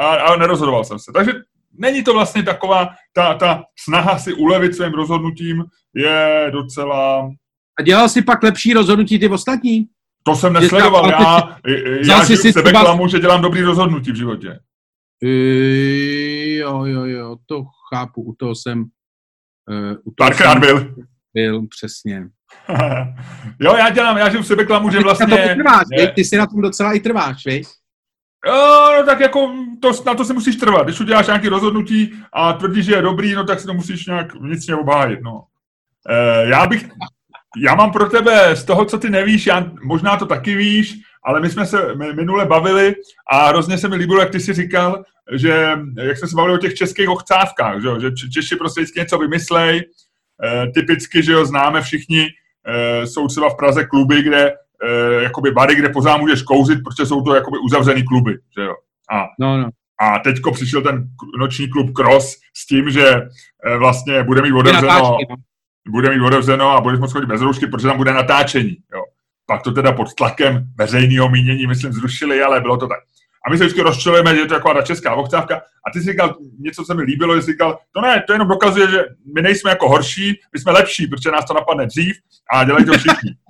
[0.00, 1.12] a, a nerozhodoval jsem se.
[1.14, 1.32] Takže
[1.78, 7.30] není to vlastně taková, ta, ta snaha si ulevit svým rozhodnutím je docela...
[7.78, 9.86] A dělal si pak lepší rozhodnutí ty ostatní?
[10.22, 14.58] To jsem nesledoval, já, já, já žiju sebe klamu, že dělám dobrý rozhodnutí v životě.
[15.22, 18.80] Jo, jo, jo, to chápu, u toho jsem...
[19.70, 20.94] Uh, u toho Párkrát byl.
[21.34, 22.28] Byl, přesně.
[23.60, 25.26] jo, já dělám, já žiju v sebeklamu, že vlastně...
[25.26, 26.12] Na trváš, je...
[26.12, 27.66] Ty si na tom docela i trváš, víš?
[28.46, 30.86] Jo, no tak jako to, na to se musíš trvat.
[30.86, 34.34] Když uděláš nějaké rozhodnutí a tvrdíš, že je dobrý, no tak si to musíš nějak
[34.34, 35.44] vnitřně obhájit, no.
[36.08, 36.88] E, já bych,
[37.62, 40.94] já mám pro tebe z toho, co ty nevíš, já, možná to taky víš,
[41.26, 42.94] ale my jsme se minule bavili
[43.30, 45.70] a hrozně se mi líbilo, jak ty si říkal, že
[46.02, 49.78] jak jsme se bavili o těch českých ochcávkách, že, že Češi prostě vždycky něco vymyslej,
[50.44, 52.26] e, typicky, že jo, známe všichni,
[52.66, 57.06] e, jsou třeba v Praze kluby, kde e, jakoby bary, kde pořád můžeš kouzit, protože
[57.06, 58.74] jsou to jakoby uzavřený kluby, že jo.
[59.12, 59.68] A, no, no.
[60.00, 61.08] a teďko přišel ten
[61.38, 63.08] noční klub Cross s tím, že
[63.64, 65.36] e, vlastně bude mít otevřeno, no.
[65.88, 69.02] bude mít otevřeno a budeš moct chodit bez roušky, protože tam bude natáčení, jo.
[69.46, 72.98] Pak to teda pod tlakem veřejného mínění, myslím, zrušili, ale bylo to tak.
[73.46, 75.56] A my se vždycky rozčilujeme, že je to taková ta česká ochcávka.
[75.56, 78.48] A ty jsi říkal, něco se mi líbilo, že jsi říkal, to ne, to jenom
[78.48, 79.04] dokazuje, že
[79.34, 82.16] my nejsme jako horší, my jsme lepší, protože nás to napadne dřív
[82.52, 83.34] a dělají to všichni.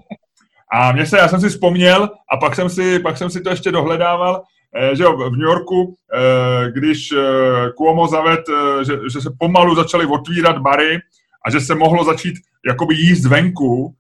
[0.73, 3.51] A mě se, já jsem si vzpomněl a pak jsem si, pak jsem si to
[3.51, 4.43] ještě dohledával,
[4.77, 8.41] eh, že jo, v New Yorku, eh, když eh, Cuomo zaved,
[8.87, 10.99] že, že se pomalu začaly otvírat bary
[11.47, 12.35] a že se mohlo začít
[12.67, 13.95] jakoby jíst venku,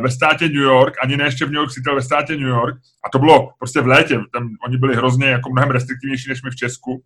[0.00, 2.48] ve státě New York, ani ne ještě v New York City, ale ve státě New
[2.48, 6.42] York, a to bylo prostě v létě, tam oni byli hrozně jako mnohem restriktivnější než
[6.42, 7.02] my v Česku,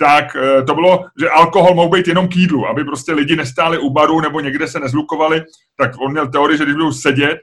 [0.00, 0.36] tak
[0.66, 4.20] to bylo, že alkohol mohl být jenom k jídlu, aby prostě lidi nestáli u baru
[4.20, 5.42] nebo někde se nezlukovali,
[5.76, 7.38] tak on měl teorii, že když budou sedět,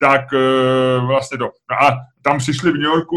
[0.00, 1.44] tak uh, vlastně to.
[1.44, 3.16] No a tam přišli v New Yorku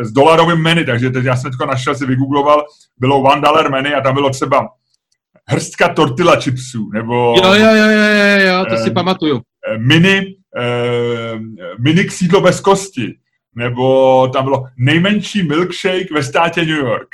[0.00, 2.64] s dolarovým menu, takže teď já jsem to našel, si vygoogloval,
[2.98, 4.68] bylo one dollar menu a tam bylo třeba
[5.48, 7.34] hrstka tortilla chipsů, nebo...
[7.44, 9.40] Jo, jo, jo, jo, jo, to si pamatuju.
[9.78, 11.40] Mini, uh,
[11.78, 13.18] mini křídlo bez kosti,
[13.54, 17.08] nebo tam bylo nejmenší milkshake ve státě New York.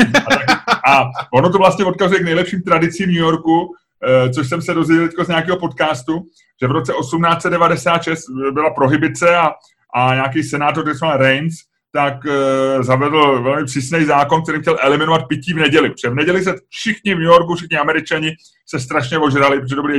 [0.00, 4.62] a, tak, a ono to vlastně odkazuje k nejlepším tradicím New Yorku, Eh, což jsem
[4.62, 6.22] se dozvěděl z nějakého podcastu,
[6.60, 9.50] že v roce 1896 byla prohibice a,
[9.94, 11.54] a nějaký senátor, který se Reigns,
[11.92, 15.90] tak uh, zavedl velmi přísný zákon, který chtěl eliminovat pití v neděli.
[15.90, 18.32] Protože v neděli se všichni v New Yorku, všichni američani
[18.66, 19.94] se strašně ožrali, protože to byl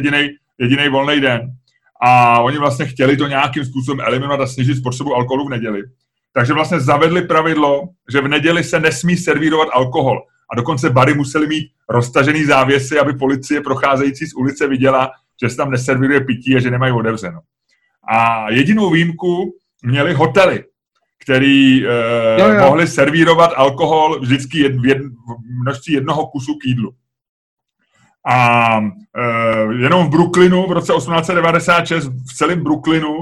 [0.59, 1.41] jediný volný den.
[2.01, 5.83] A oni vlastně chtěli to nějakým způsobem eliminovat a snížit spotřebu alkoholu v neděli.
[6.33, 11.47] Takže vlastně zavedli pravidlo, že v neděli se nesmí servírovat alkohol a dokonce bary museli
[11.47, 15.11] mít roztažený závěsy, aby policie procházející z ulice viděla,
[15.43, 17.39] že se tam neservíruje pití a že nemají otevřeno.
[18.13, 20.63] A jedinou výjimku měli hotely,
[21.23, 22.61] který eh, jo, jo.
[22.61, 26.93] mohli servírovat alkohol vždycky jed, v, jed, v množství jednoho kusu k jídlu.
[28.27, 28.79] A
[29.17, 33.17] eh, jenom v Brooklynu v roce 1896, v celém Brooklynu,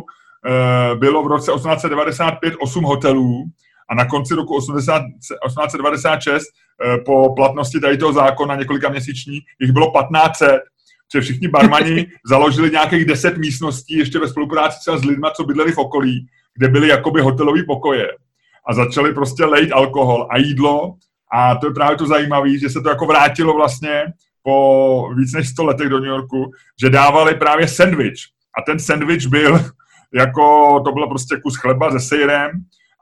[0.46, 3.44] eh, bylo v roce 1895 8 hotelů
[3.90, 5.02] a na konci roku 80,
[5.46, 6.46] 1896
[6.84, 10.62] Eh, po platnosti tady toho zákona několika měsíční, jich bylo 1500,
[11.14, 15.72] že všichni barmani založili nějakých 10 místností ještě ve spolupráci třeba s lidmi, co bydleli
[15.72, 18.08] v okolí, kde byly jakoby hotelové pokoje.
[18.68, 20.96] A začali prostě lejt alkohol a jídlo.
[21.34, 24.04] A to je právě to zajímavé, že se to jako vrátilo vlastně
[24.46, 28.20] po víc než 100 letech do New Yorku, že dávali právě sandwich
[28.58, 29.60] a ten sandwich byl
[30.14, 32.52] jako, to bylo prostě kus chleba se sejrem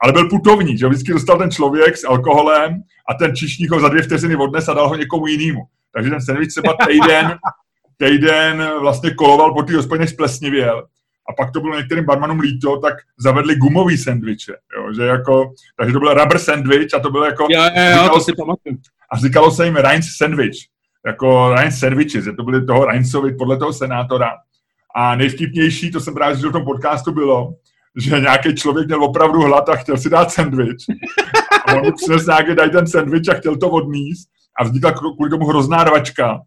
[0.04, 3.88] ale byl putovník, že vždycky dostal ten člověk s alkoholem a ten čišník ho za
[3.88, 5.60] dvě vteřiny odnes a dal ho někomu jinému.
[5.94, 7.38] Takže ten sandwich třeba týden,
[7.96, 10.86] týden vlastně koloval po té hospodě splesnivěl.
[11.28, 14.52] A pak to bylo některým barmanům líto, tak zavedli gumový sandviče.
[14.76, 17.46] Jo, že jako, takže to byl rubber sandwich a to bylo jako...
[17.50, 18.76] Jo, jo, jo, to si pamatuju.
[19.12, 20.56] A říkalo se jim Rein's sandwich.
[21.06, 24.30] Jako sandwiches, že to byly toho Reinsovi podle toho senátora.
[24.96, 27.54] A nejvtipnější, to jsem právě říkal v tom podcastu, bylo,
[27.96, 30.76] že nějaký člověk měl opravdu hlad a chtěl si dát sandwich.
[31.66, 34.28] A on mu přinesl nějaký daj ten sandwich a chtěl to odníst
[34.60, 36.40] a vznikla kvůli tomu hrozná rvačka.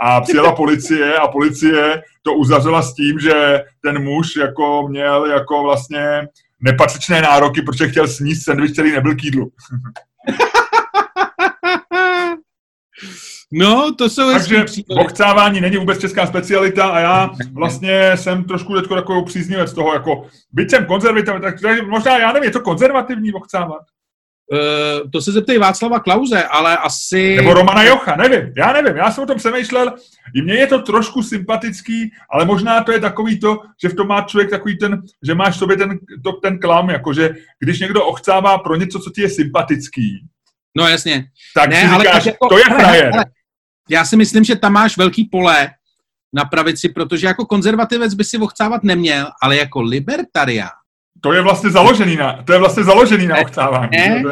[0.00, 5.62] A přijela policie a policie to uzavřela s tím, že ten muž jako měl jako
[5.62, 6.28] vlastně
[6.60, 9.50] nepatřičné nároky, protože chtěl sníst sandwich, který nebyl k jídlu.
[13.52, 14.64] No, to jsou Takže
[14.96, 20.26] boxávání není vůbec česká specialita a já vlastně jsem trošku teď takovou příznivec toho, jako
[20.52, 21.54] byť jsem konzervativní, tak
[21.86, 23.82] možná, já nevím, je to konzervativní boxávat?
[24.52, 27.36] Uh, to se zeptej Václava Klauze, ale asi...
[27.36, 29.94] Nebo Romana Jocha, nevím, já nevím, já jsem o tom přemýšlel,
[30.34, 34.08] i mně je to trošku sympatický, ale možná to je takový to, že v tom
[34.08, 38.04] má člověk takový ten, že máš v sobě ten, to, ten klam, jakože když někdo
[38.04, 40.26] ochcává pro něco, co ti je sympatický,
[40.76, 41.24] No jasně.
[41.54, 43.12] Tak ne, si ale říkáš, jako, to je frajer.
[43.90, 45.70] Já si myslím, že tam máš velký pole
[46.32, 50.70] na pravici, protože jako konzervativec by si ochcávat neměl, ale jako libertarián.
[51.20, 53.90] To je vlastně založený na, to je vlastně založený na ochcávání.
[53.96, 54.22] Ne,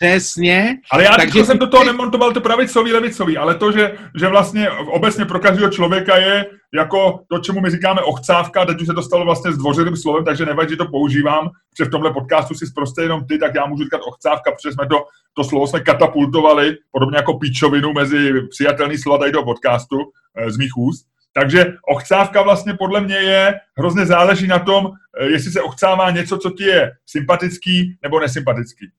[0.00, 0.76] Přesně.
[0.90, 4.70] Ale já Takže jsem do toho nemontoval to pravicový, levicový, ale to, že, že vlastně
[4.70, 9.02] obecně pro každého člověka je jako to, čemu my říkáme ochcávka, teď už se to
[9.02, 13.02] stalo vlastně zdvořilým slovem, takže nevadí, že to používám, protože v tomhle podcastu si zprosté
[13.02, 17.16] jenom ty, tak já můžu říkat ochcávka, protože jsme to, to slovo jsme katapultovali, podobně
[17.16, 19.96] jako píčovinu mezi přijatelný slova tady do podcastu
[20.36, 21.06] e, z mých úst.
[21.32, 26.38] Takže ochcávka vlastně podle mě je, hrozně záleží na tom, e, jestli se ochcává něco,
[26.38, 28.90] co ti je sympatický nebo nesympatický.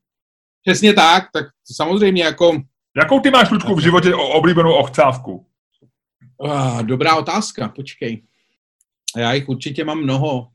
[0.70, 2.62] Přesně tak, tak samozřejmě jako...
[2.98, 5.46] Jakou ty máš, Ludku, v životě oblíbenou ochcávku?
[6.50, 8.24] Ah, dobrá otázka, počkej.
[9.18, 10.48] Já jich určitě mám mnoho.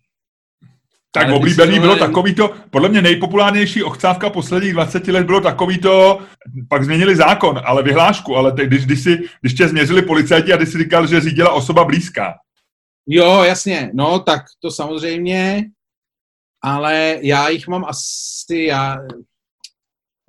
[1.12, 5.78] Tak Ale oblíbený bylo takový to, podle mě nejpopulárnější ochcávka posledních 20 let bylo takový
[5.78, 6.18] to,
[6.68, 10.56] pak změnili zákon, ale vyhlášku, ale teď, když, když, si, když tě změřili policajti a
[10.56, 12.34] ty si říkal, že řídila osoba blízká.
[13.06, 15.64] Jo, jasně, no tak to samozřejmě,
[16.62, 18.96] ale já jich mám asi, já,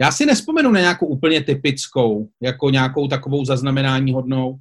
[0.01, 4.55] Já si nespomenu na nějakou úplně typickou, jako nějakou takovou zaznamenání hodnou.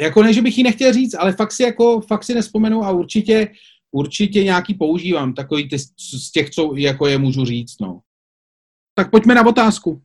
[0.00, 2.90] Jako ne, že bych ji nechtěl říct, ale fakt si, jako, fakt si nespomenu a
[2.90, 3.48] určitě,
[3.92, 8.00] určitě nějaký používám, takový ty, z těch, co jako je můžu říct, no.
[8.94, 10.02] Tak pojďme na otázku.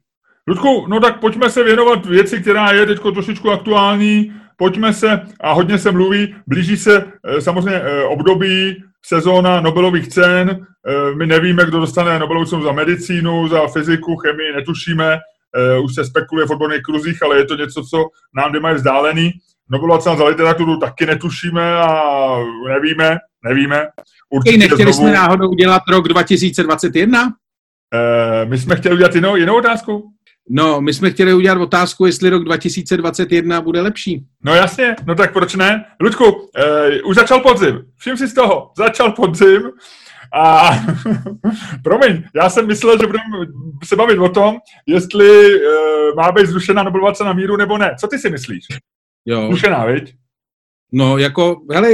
[0.47, 4.33] Ludku, no tak pojďme se věnovat věci, která je teď trošičku aktuální.
[4.57, 10.49] Pojďme se, a hodně se mluví, blíží se eh, samozřejmě eh, období, sezóna Nobelových cen.
[10.87, 15.19] Eh, my nevíme, kdo dostane Nobelovu cenu za medicínu, za fyziku, chemii, netušíme.
[15.83, 18.05] Už se spekuluje v odborných kruzích, ale je to něco, co
[18.35, 19.31] nám doma je vzdálený.
[19.69, 21.89] Nobelova cena za literaturu taky netušíme a
[22.67, 23.87] nevíme, nevíme.
[24.29, 25.07] Určitě nechtěli znovu...
[25.07, 27.33] jsme náhodou udělat rok 2021?
[28.45, 30.16] my jsme chtěli udělat jinou, jinou otázku.
[30.49, 34.25] No, my jsme chtěli udělat otázku, jestli rok 2021 bude lepší.
[34.43, 35.85] No jasně, no tak proč ne?
[36.01, 37.85] Ludku, uh, už začal podzim.
[37.97, 39.61] Všim si z toho, začal podzim
[40.33, 40.69] a
[41.83, 43.23] promiň, já jsem myslel, že budeme
[43.83, 44.57] se bavit o tom,
[44.87, 47.95] jestli uh, má být zrušena Nobelova na míru nebo ne.
[47.99, 48.65] Co ty si myslíš?
[49.25, 49.47] Jo.
[49.47, 50.15] Zrušená, viď?
[50.93, 51.89] No, jako, hele,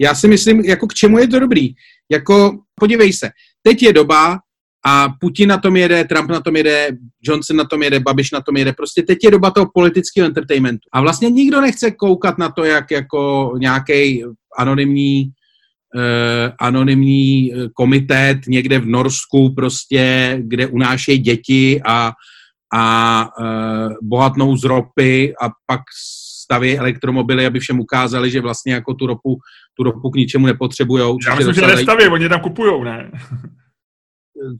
[0.00, 1.68] já si myslím, jako k čemu je to dobrý.
[2.10, 3.30] Jako, podívej se,
[3.62, 4.38] teď je doba,
[4.86, 6.88] a Putin na tom jede, Trump na tom jede,
[7.22, 8.72] Johnson na tom jede, Babiš na tom jede.
[8.72, 10.88] Prostě teď je doba toho politického entertainmentu.
[10.92, 14.24] A vlastně nikdo nechce koukat na to, jak jako nějaký
[14.58, 15.30] anonymní
[15.96, 22.12] eh, anonymní eh, komitét někde v Norsku prostě, kde unášejí děti a,
[22.74, 25.80] a eh, bohatnou z ropy a pak
[26.42, 29.38] staví elektromobily, aby všem ukázali, že vlastně jako tu ropu,
[29.74, 31.18] tu ropu k ničemu nepotřebujou.
[31.26, 33.10] Já myslím, že nestaví, oni tam kupujou, ne?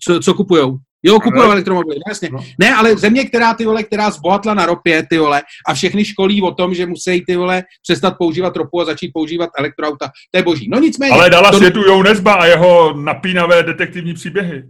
[0.02, 0.78] Co, co kupujou.
[1.02, 2.28] Jo, kupují elektromobily, no, jasně.
[2.32, 2.38] No.
[2.58, 6.42] Ne, ale země, která ty vole, která zbohatla na ropě, ty vole, a všechny školí
[6.42, 10.42] o tom, že musí ty vole přestat používat ropu a začít používat elektroauta, to je
[10.42, 10.68] boží.
[10.68, 11.12] No nicméně.
[11.12, 11.56] Ale dala to...
[11.56, 14.64] světu Jou Nesba a jeho napínavé detektivní příběhy.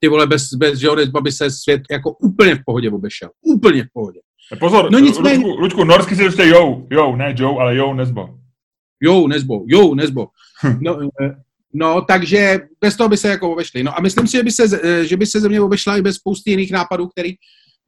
[0.00, 3.30] Ty vole, bez, bez Joe Nesba by se svět jako úplně v pohodě obešel.
[3.42, 4.20] Úplně v pohodě.
[4.60, 5.44] Pozor, no nicméně...
[5.44, 8.28] Ludku, Ludku norsky si dočte Jou, Jou, ne Joe, ale Jou Nesbo.
[9.02, 10.26] Jou Nesbo, Jou Nesbo.
[10.80, 11.34] No, eh,
[11.74, 13.82] No, takže bez toho by se jako obešli.
[13.82, 16.16] No a myslím si, že by se, eh, že by se země obešla i bez
[16.16, 17.34] spousty jiných nápadů, který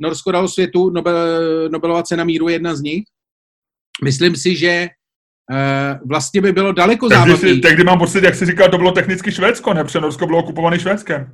[0.01, 0.90] Norsko dalo světu.
[0.90, 1.14] Nobel,
[1.68, 3.05] Nobelova cena míru je jedna z nich.
[4.05, 4.88] Myslím si, že
[5.51, 7.61] uh, vlastně by bylo daleko zábavnější.
[7.61, 9.85] Tehdy mám pocit, jak jsi říkal, to bylo technicky Švédsko, ne?
[9.85, 11.33] Protože Norsko bylo okupované Švédskem.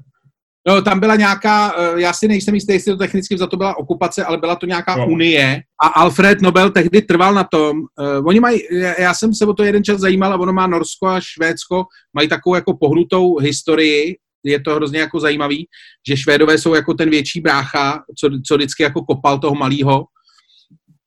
[0.68, 3.78] No, tam byla nějaká, eh, já si nejsem jistý, jestli to technicky za to byla
[3.78, 5.06] okupace, ale byla to nějaká no.
[5.06, 8.60] unie a Alfred Nobel tehdy trval na tom, uh, oni mají,
[8.98, 12.28] já jsem se o to jeden čas zajímal a ono má Norsko a Švédsko, mají
[12.28, 15.66] takovou jako pohnutou historii, je to hrozně jako zajímavý,
[16.08, 20.04] že Švédové jsou jako ten větší brácha, co, co vždycky jako kopal toho malého,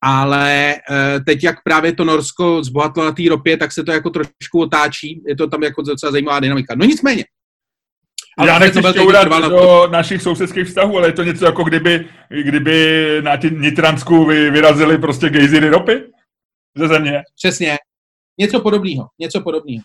[0.04, 4.10] ale uh, teď, jak právě to Norsko zbohatlo na té ropě, tak se to jako
[4.10, 6.76] trošku otáčí, je to tam jako docela zajímavá dynamika.
[6.76, 7.24] No nicméně,
[8.38, 12.06] ale Já nechci šťourat do našich sousedských vztahů, ale je to něco jako kdyby,
[12.44, 16.04] kdyby na ty Nitransku vy, vyrazili prostě gejziry ropy
[16.78, 17.22] ze země.
[17.36, 17.78] Přesně.
[18.40, 19.08] Něco podobného.
[19.20, 19.84] Něco podobného.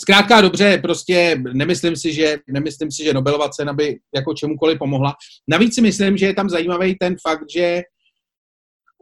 [0.00, 5.14] Zkrátka dobře, prostě nemyslím si, že, nemyslím si, že Nobelova cena by jako čemukoliv pomohla.
[5.48, 7.82] Navíc si myslím, že je tam zajímavý ten fakt, že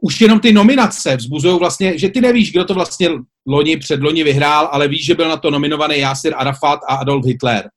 [0.01, 3.09] už jenom ty nominace vzbuzují vlastně, že ty nevíš, kdo to vlastně
[3.47, 7.69] loni, předloni vyhrál, ale víš, že byl na to nominovaný Yasir Arafat a Adolf Hitler.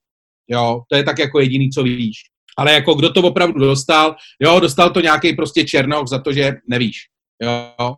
[0.53, 2.17] Jo, to je tak jako jediný, co víš.
[2.59, 6.53] Ale jako kdo to opravdu dostal, jo, dostal to nějaký prostě černok za to, že
[6.69, 6.97] nevíš.
[7.43, 7.95] Jo.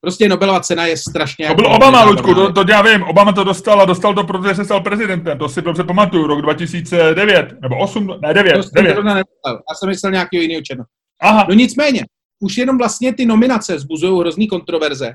[0.00, 1.48] Prostě Nobelova cena je strašně...
[1.48, 3.02] To byl jako Obama, Ludku, to, to já vím.
[3.02, 5.38] Obama to dostal a dostal to, protože se stal prezidentem.
[5.38, 8.98] To si dobře pamatuju, rok 2009, nebo 8, ne 9, to 9.
[9.46, 10.84] Já jsem myslel nějakého jiného černo.
[11.20, 11.46] Aha.
[11.48, 12.04] No nicméně,
[12.40, 15.14] už jenom vlastně ty nominace zbuzují hrozný kontroverze.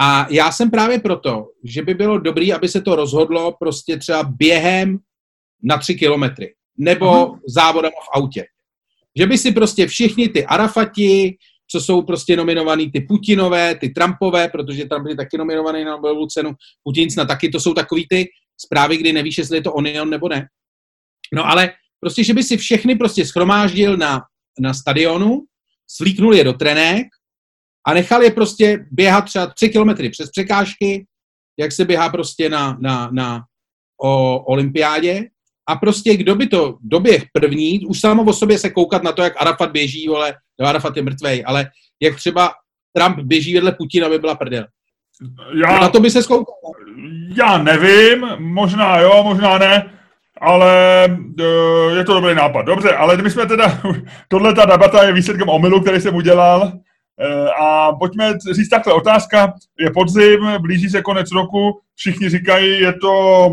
[0.00, 4.22] A já jsem právě proto, že by bylo dobré, aby se to rozhodlo prostě třeba
[4.22, 4.98] během
[5.64, 6.54] na tři kilometry.
[6.78, 7.40] Nebo Aha.
[7.48, 8.44] závodama v autě.
[9.18, 11.36] Že by si prostě všichni ty Arafati,
[11.70, 16.26] co jsou prostě nominovaný, ty Putinové, ty Trumpové, protože Trump je taky nominovaný na Nobelovu
[16.26, 20.10] cenu, Putin na taky, to jsou takový ty zprávy, kdy nevíš, jestli je to Onion
[20.10, 20.48] nebo ne.
[21.34, 24.22] No ale prostě, že by si všechny prostě schromáždil na,
[24.60, 25.44] na stadionu,
[25.86, 27.06] svlíknul je do trenek
[27.86, 31.06] a nechal je prostě běhat třeba tři kilometry přes překážky,
[31.58, 33.44] jak se běhá prostě na, na, na
[34.02, 35.28] o olympiádě
[35.66, 39.22] a prostě kdo by to doběh první, už samo o sobě se koukat na to,
[39.22, 42.52] jak Arafat běží, vole, no Arafat je mrtvej, ale jak třeba
[42.96, 44.66] Trump běží vedle Putina, by byla prdel.
[45.54, 46.54] Já, na to by se skoukal.
[47.36, 49.90] Já nevím, možná jo, možná ne,
[50.40, 51.06] ale
[51.40, 52.62] uh, je to dobrý nápad.
[52.62, 53.80] Dobře, ale my jsme teda,
[54.28, 56.60] tohle ta debata je výsledkem omylu, který jsem udělal.
[56.62, 62.92] Uh, a pojďme říct takhle, otázka, je podzim, blíží se konec roku, všichni říkají, je
[62.92, 63.50] to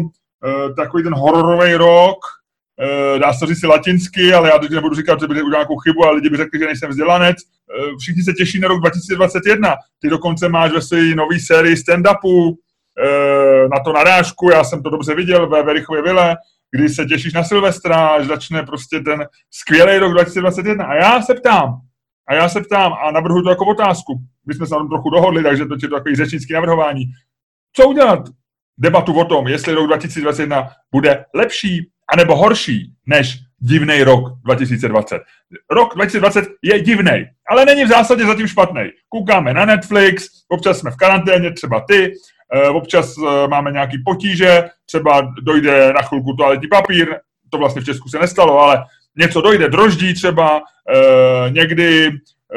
[0.75, 2.17] takový ten hororový rok,
[3.15, 6.03] e, dá se říct latinsky, ale já teď nebudu říkat, že by udělal nějakou chybu,
[6.03, 7.37] ale lidi by řekli, že nejsem vzdělanec.
[7.37, 9.75] E, všichni se těší na rok 2021.
[10.01, 12.55] Ty dokonce máš ve své nové sérii stand-upu
[13.71, 16.35] na to narážku, já jsem to dobře viděl ve Verichově vile,
[16.71, 20.85] kdy se těšíš na Silvestra, až začne prostě ten skvělý rok 2021.
[20.85, 21.81] A já se ptám,
[22.27, 24.13] a já se ptám a navrhuji to jako otázku.
[24.47, 27.03] My jsme se na tom trochu dohodli, takže to je to takový řečnický navrhování.
[27.75, 28.19] Co udělat?
[28.77, 35.21] Debatu o tom, jestli rok 2021 bude lepší anebo horší než divný rok 2020.
[35.71, 38.81] Rok 2020 je divný, ale není v zásadě zatím špatný.
[39.09, 42.13] Koukáme na Netflix, občas jsme v karanténě, třeba ty,
[42.53, 47.15] eh, občas eh, máme nějaký potíže, třeba dojde na chvilku toaletní papír,
[47.49, 48.85] to vlastně v Česku se nestalo, ale
[49.17, 52.11] něco dojde, droždí třeba, e, někdy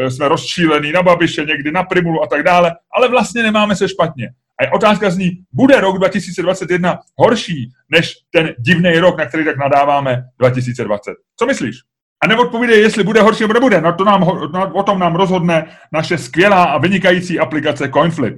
[0.08, 4.30] jsme rozčílení na Babiše, někdy na Primulu a tak dále, ale vlastně nemáme se špatně.
[4.60, 10.24] A otázka zní, bude rok 2021 horší než ten divný rok, na který tak nadáváme
[10.38, 11.14] 2020?
[11.36, 11.76] Co myslíš?
[12.22, 13.80] A neodpovídej, jestli bude horší nebo nebude.
[13.80, 14.20] No to nám,
[14.52, 18.34] no, o tom nám rozhodne naše skvělá a vynikající aplikace CoinFlip.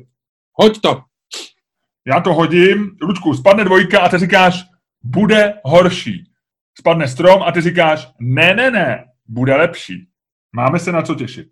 [0.52, 1.02] Hoď to.
[2.06, 4.64] Já to hodím, Lučku, spadne dvojka a ty říkáš,
[5.04, 6.26] bude horší
[6.78, 10.08] spadne strom a ty říkáš, ne, ne, ne, bude lepší.
[10.52, 11.48] Máme se na co těšit.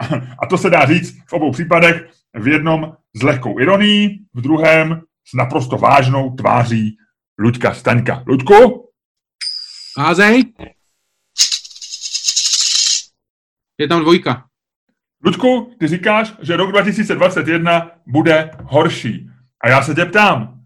[0.42, 5.02] A to se dá říct v obou případech, v jednom s lehkou ironií, v druhém
[5.24, 6.96] s naprosto vážnou tváří
[7.38, 8.24] Luďka Staňka.
[8.26, 8.90] Luďku?
[9.98, 10.44] Házej.
[13.78, 14.44] Je tam dvojka.
[15.24, 19.30] Luďku, ty říkáš, že rok 2021 bude horší.
[19.64, 20.60] A já se tě ptám.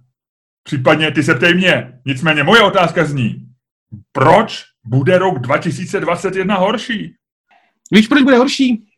[0.62, 2.00] Případně ty se ptej mě.
[2.06, 3.48] Nicméně moje otázka zní,
[4.12, 7.14] proč bude rok 2021 horší?
[7.92, 8.89] Víš, proč bude horší?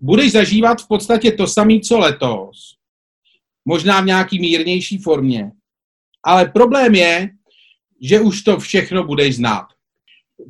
[0.00, 2.74] Budeš zažívat v podstatě to samé, co letos.
[3.64, 5.50] Možná v nějaký mírnější formě.
[6.24, 7.30] Ale problém je,
[8.00, 9.66] že už to všechno budeš znát.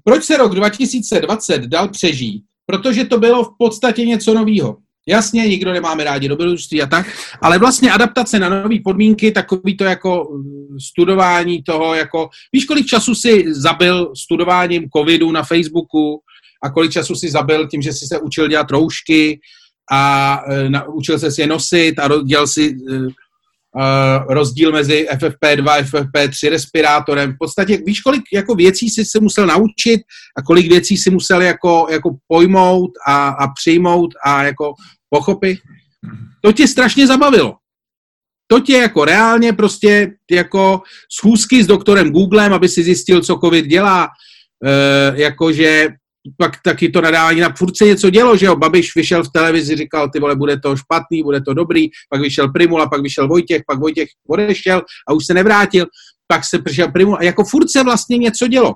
[0.04, 2.44] Proč se rok 2020 dal přežít?
[2.66, 4.76] Protože to bylo v podstatě něco nového.
[5.08, 7.06] Jasně, nikdo nemáme rádi dobrodružství a tak,
[7.42, 12.86] ale vlastně adaptace na nové podmínky, takový to jako mm, studování toho, jako, víš, kolik
[12.86, 16.20] času si zabil studováním covidu na Facebooku
[16.64, 19.40] a kolik času si zabil tím, že si se učil dělat roušky
[19.92, 23.04] a e, na, učil se si je nosit a dělal si e, e,
[24.34, 27.32] rozdíl mezi FFP2 a FFP3 respirátorem.
[27.32, 30.00] V podstatě víš, kolik jako věcí si se musel naučit
[30.38, 34.74] a kolik věcí si musel jako, jako pojmout a, a přijmout a jako
[35.10, 35.58] pochopit.
[36.44, 37.54] To tě strašně zabavilo.
[38.50, 43.66] To tě jako reálně prostě jako schůzky s doktorem Googlem, aby si zjistil, co COVID
[43.66, 44.08] dělá,
[44.64, 45.88] e, jakože
[46.36, 49.76] pak taky to nadávání na furt se něco dělo, že jo, Babiš vyšel v televizi,
[49.76, 53.62] říkal, ty vole, bude to špatný, bude to dobrý, pak vyšel Primula, pak vyšel Vojtěch,
[53.66, 55.86] pak Vojtěch odešel a už se nevrátil,
[56.26, 58.74] pak se přišel Primula, jako furt se vlastně něco dělo.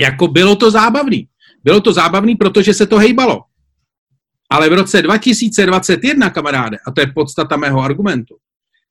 [0.00, 1.28] Jako bylo to zábavný.
[1.64, 3.40] Bylo to zábavný, protože se to hejbalo.
[4.50, 8.36] Ale v roce 2021, kamaráde, a to je podstata mého argumentu,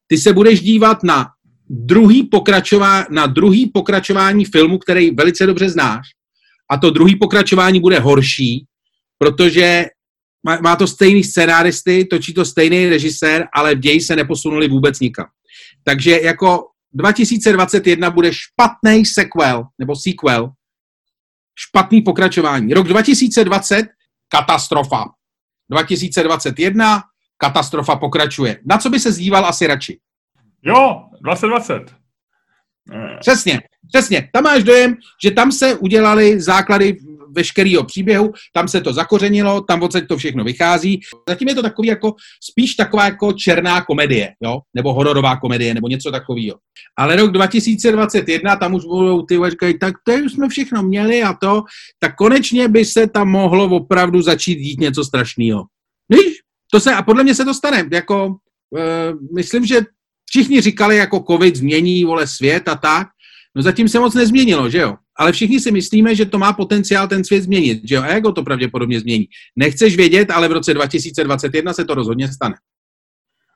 [0.07, 1.27] ty se budeš dívat na
[1.69, 6.07] druhý, pokračová, na druhý pokračování filmu, který velice dobře znáš,
[6.71, 8.65] a to druhý pokračování bude horší,
[9.17, 9.85] protože
[10.43, 14.99] má, má to stejný scénáristy, točí to stejný režisér, ale v ději se neposunuli vůbec
[14.99, 15.25] nikam.
[15.83, 20.51] Takže jako 2021 bude špatný sequel, nebo sequel,
[21.55, 22.73] špatný pokračování.
[22.73, 23.85] Rok 2020
[24.29, 25.05] katastrofa.
[25.71, 27.01] 2021,
[27.37, 28.59] katastrofa pokračuje.
[28.65, 29.99] Na co by se zdíval asi radši?
[30.63, 31.95] Jo, 2020.
[33.19, 33.61] Přesně,
[33.93, 34.29] přesně.
[34.33, 36.97] Tam máš dojem, že tam se udělali základy
[37.31, 40.99] veškerého příběhu, tam se to zakořenilo, tam odsaď to všechno vychází.
[41.29, 44.59] Zatím je to takový jako, spíš taková jako černá komedie, jo?
[44.75, 46.57] nebo hororová komedie, nebo něco takového.
[46.97, 51.33] Ale rok 2021, tam už budou ty říkají, tak to už jsme všechno měli a
[51.33, 51.63] to,
[51.99, 55.63] tak konečně by se tam mohlo opravdu začít dít něco strašného.
[56.09, 56.33] Víš,
[56.71, 58.35] to se, a podle mě se to stane, jako,
[58.77, 59.81] e, myslím, že
[60.29, 63.07] všichni říkali, jako covid změní, vole, svět a tak,
[63.55, 64.95] no zatím se moc nezměnilo, že jo?
[65.19, 68.01] ale všichni si myslíme, že to má potenciál ten svět změnit, že jo?
[68.01, 69.27] A jak ho to pravděpodobně změní?
[69.55, 72.55] Nechceš vědět, ale v roce 2021 se to rozhodně stane.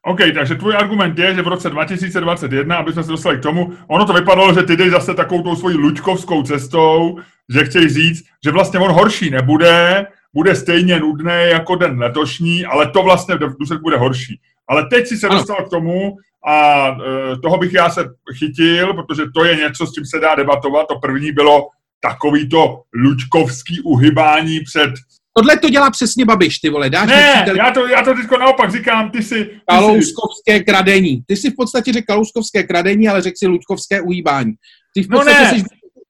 [0.06, 3.74] OK, takže tvůj argument je, že v roce 2021, aby jsme se dostali k tomu,
[3.88, 7.18] ono to vypadalo, že ty jdeš zase takovou tou svojí lučkovskou cestou,
[7.54, 12.92] že chceš říct, že vlastně on horší nebude, bude stejně nudný jako den letošní, ale
[12.92, 14.40] to vlastně v důsledku bude horší.
[14.68, 15.38] Ale teď si se ano.
[15.38, 16.18] dostal k tomu,
[16.48, 18.06] a e, toho bych já se
[18.38, 20.88] chytil, protože to je něco, s čím se dá debatovat.
[20.88, 21.68] To první bylo
[22.02, 24.92] takový to lučkovský uhybání před
[25.38, 26.90] Tohle to dělá přesně Babiš, ty vole.
[26.90, 27.56] Dáš ne, přítel...
[27.56, 29.46] já to, já to teďko naopak říkám, ty si...
[29.46, 30.64] Ty Kalouskovské si...
[30.64, 31.24] kradení.
[31.28, 34.54] Ty si v podstatě řekl Kalouskovské kradení, ale řekl si Lučkovské uhýbání.
[34.94, 35.60] Ty v no podstatě no ne.
[35.60, 35.66] Jsi,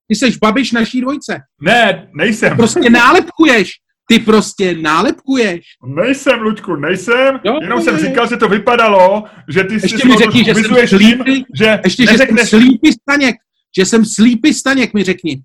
[0.07, 1.39] Ty jsi babiš naší dvojce.
[1.61, 2.57] Ne, nejsem.
[2.57, 3.71] Prostě nálepkuješ.
[4.13, 5.65] Ty prostě nálepkuješ.
[5.85, 7.39] Nejsem, Luďku, nejsem.
[7.43, 7.85] Jo, Jenom je.
[7.85, 11.43] jsem říkal, že to vypadalo, že ty Ještě si mi řekni, že jsem slípy, tím,
[11.55, 13.35] že ještě, že jsem slípy staněk.
[13.77, 15.41] Že jsem slípy staněk, mi řekni.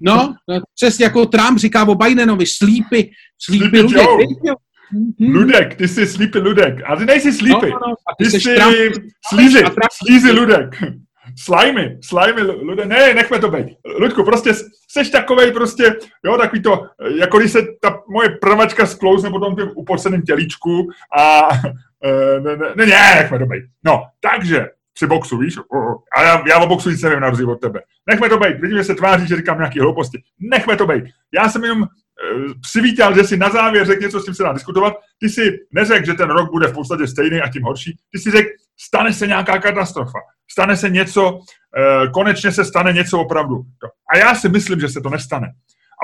[0.00, 4.16] No, no, přesně jako Trump říká o Bidenovi, slípy, slípy jo?
[4.92, 5.34] Mhm.
[5.34, 6.74] Ludek, ty jsi slípy Ludek.
[6.86, 7.66] A ty nejsi No, slípy.
[7.70, 8.56] no, no, a Ty seš jsi
[9.34, 9.62] slízy,
[10.04, 10.82] slízy Ludek.
[11.38, 12.86] Slimy, slimy Ludek.
[12.86, 13.66] Ne, nechme to být.
[13.98, 16.86] Ludku, prostě jsi takovej prostě, jo, takový to,
[17.20, 21.48] jako když se ta moje pravačka sklouzne po tom tím upoceném tělíčku a
[22.04, 23.64] eh, ne, ne, ne, ne, nechme to být.
[23.84, 25.58] No, takže při boxu, víš?
[26.16, 27.80] A já, já o boxu nic nevím na rozdíl od tebe.
[28.06, 28.60] Nechme to být.
[28.60, 30.22] Vidím, že se tváří, že říkám nějaké hlouposti.
[30.40, 31.04] Nechme to být.
[31.34, 31.88] Já jsem jenom eh,
[32.62, 34.94] přivítal, že si na závěr řekl něco, s tím se dá diskutovat.
[35.20, 37.98] Ty si neřekl, že ten rok bude v podstatě stejný a tím horší.
[38.12, 40.18] Ty si řekl, stane se nějaká katastrofa.
[40.50, 41.40] Stane se něco,
[41.76, 43.62] eh, konečně se stane něco opravdu.
[44.12, 45.46] A já si myslím, že se to nestane.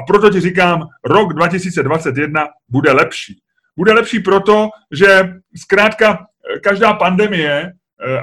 [0.01, 3.41] A proto ti říkám, rok 2021 bude lepší.
[3.77, 7.73] Bude lepší proto, že zkrátka eh, každá pandemie eh,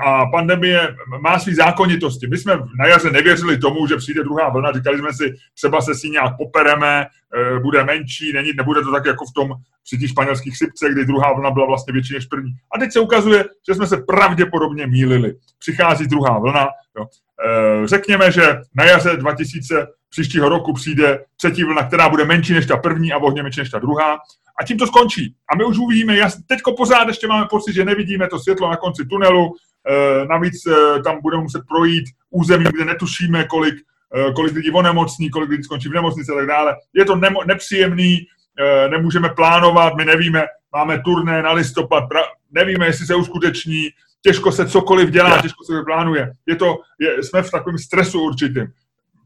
[0.03, 2.27] a pandemie má svý zákonitosti.
[2.27, 5.95] My jsme na jaře nevěřili tomu, že přijde druhá vlna, říkali jsme si, třeba se
[5.95, 7.05] s ní nějak popereme,
[7.35, 9.49] eh, bude menší, není, nebude to tak jako v tom
[9.83, 12.51] při těch španělských chřipce, kdy druhá vlna byla vlastně větší než první.
[12.75, 15.35] A teď se ukazuje, že jsme se pravděpodobně mýlili.
[15.59, 16.67] Přichází druhá vlna.
[16.97, 17.05] Jo.
[17.45, 22.65] Eh, Řekněme, že na jaře 2000 příštího roku přijde třetí vlna, která bude menší než
[22.65, 24.17] ta první a vohně menší než ta druhá.
[24.61, 25.35] A tím to skončí.
[25.53, 29.05] A my už uvidíme, teďko pořád ještě máme pocit, že nevidíme to světlo na konci
[29.05, 29.55] tunelu,
[29.89, 33.75] e, navíc e, tam budeme muset projít území, kde netušíme, kolik,
[34.15, 36.75] e, kolik lidí onemocní, kolik lidí skončí v nemocnici a tak dále.
[36.93, 38.17] Je to nemo, nepříjemný,
[38.59, 40.43] e, nemůžeme plánovat, my nevíme,
[40.73, 43.89] máme turné na listopad, pra, nevíme, jestli se uskuteční,
[44.21, 46.31] těžko se cokoliv dělá, těžko se plánuje.
[46.45, 48.67] Je to, je, jsme v takovém stresu určitým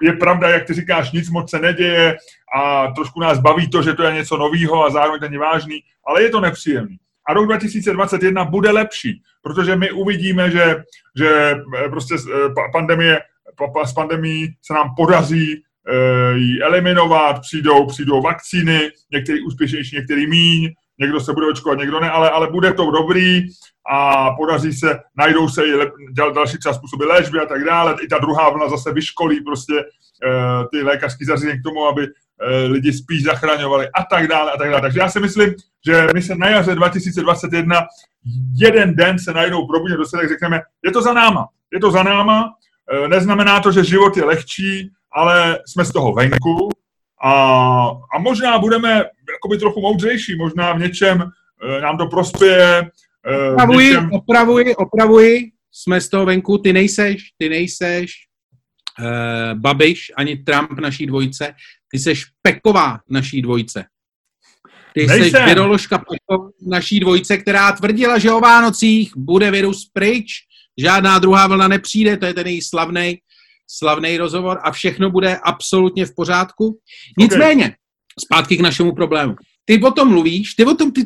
[0.02, 2.18] je pravda, jak ty říkáš, nic moc se neděje
[2.56, 5.84] a trošku nás baví to, že to je něco novýho a zároveň to není vážný,
[6.08, 6.98] ale je to nepříjemný.
[7.28, 10.84] A rok 2021 bude lepší, protože my uvidíme, že,
[11.18, 11.56] že
[11.90, 12.16] prostě
[12.72, 13.20] pandemie,
[13.86, 15.64] s pandemí se nám podaří
[16.36, 18.80] ji eliminovat, přijdou, přijdou vakcíny,
[19.12, 23.48] některý úspěšnější, některý míň, někdo se bude očkovat, někdo ne, ale, ale bude to dobrý
[23.92, 25.90] a podaří se, najdou se i lep,
[26.36, 27.96] další třeba způsoby léčby a tak dále.
[28.04, 29.74] I ta druhá vlna zase vyškolí prostě
[30.72, 32.08] ty lékařské zařízení k tomu, aby
[32.68, 34.82] lidi spíš zachraňovali a tak dále a tak dále.
[34.82, 35.54] Takže já si myslím,
[35.86, 37.88] že my se na jaře 2021
[38.62, 42.04] jeden den se najdou probudit do sebe, řekneme, je to za náma, je to za
[42.04, 42.54] náma,
[43.02, 46.70] uh, neznamená to, že život je lehčí, ale jsme z toho venku
[47.24, 47.32] a,
[48.16, 52.90] a možná budeme jakoby trochu moudřejší, možná v něčem uh, nám to prospěje,
[53.54, 54.10] Opravuji, něčem...
[54.14, 58.12] opravuji, opravuji, jsme z toho venku, ty nejseš, ty nejseš
[59.54, 61.54] Babiš ani Trump naší dvojce,
[61.96, 63.86] ty seš Peková naší dvojce.
[64.94, 65.32] Ty Nejsem.
[65.32, 70.28] seš viroložka Peková naší dvojce, která tvrdila, že o Vánocích bude virus pryč,
[70.78, 73.18] žádná druhá vlna nepřijde, to je ten její slavný
[73.68, 76.80] slavný rozhovor a všechno bude absolutně v pořádku.
[77.18, 77.76] Nicméně, okay.
[78.26, 79.36] zpátky k našemu problému.
[79.66, 81.06] Ty o tom mluvíš, ty o tom, ty,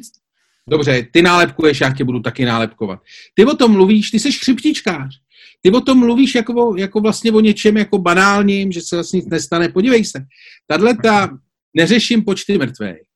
[0.69, 2.99] Dobře, ty nálepkuješ, já tě budu taky nálepkovat.
[3.33, 5.19] Ty o tom mluvíš, ty jsi chřiptičkář.
[5.62, 9.30] Ty o tom mluvíš jako, jako vlastně o něčem jako banálním, že se vlastně nic
[9.30, 9.70] nestane.
[9.70, 10.26] Podívej se,
[10.68, 11.38] tahle ta,
[11.74, 13.07] neřeším počty mrtvých,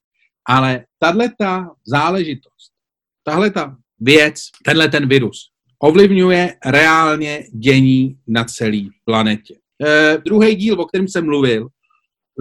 [0.47, 2.71] ale tahle ta záležitost,
[3.23, 5.49] tahle ta věc, tenhle ten virus
[5.83, 9.55] ovlivňuje reálně dění na celé planetě.
[9.85, 11.67] E, druhý díl, o kterém jsem mluvil,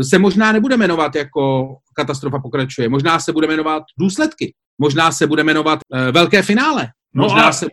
[0.02, 4.54] se možná nebude jmenovat jako katastrofa pokračuje, možná se bude jmenovat důsledky.
[4.78, 6.88] Možná se bude jmenovat uh, Velké finále.
[7.14, 7.66] Možná no se...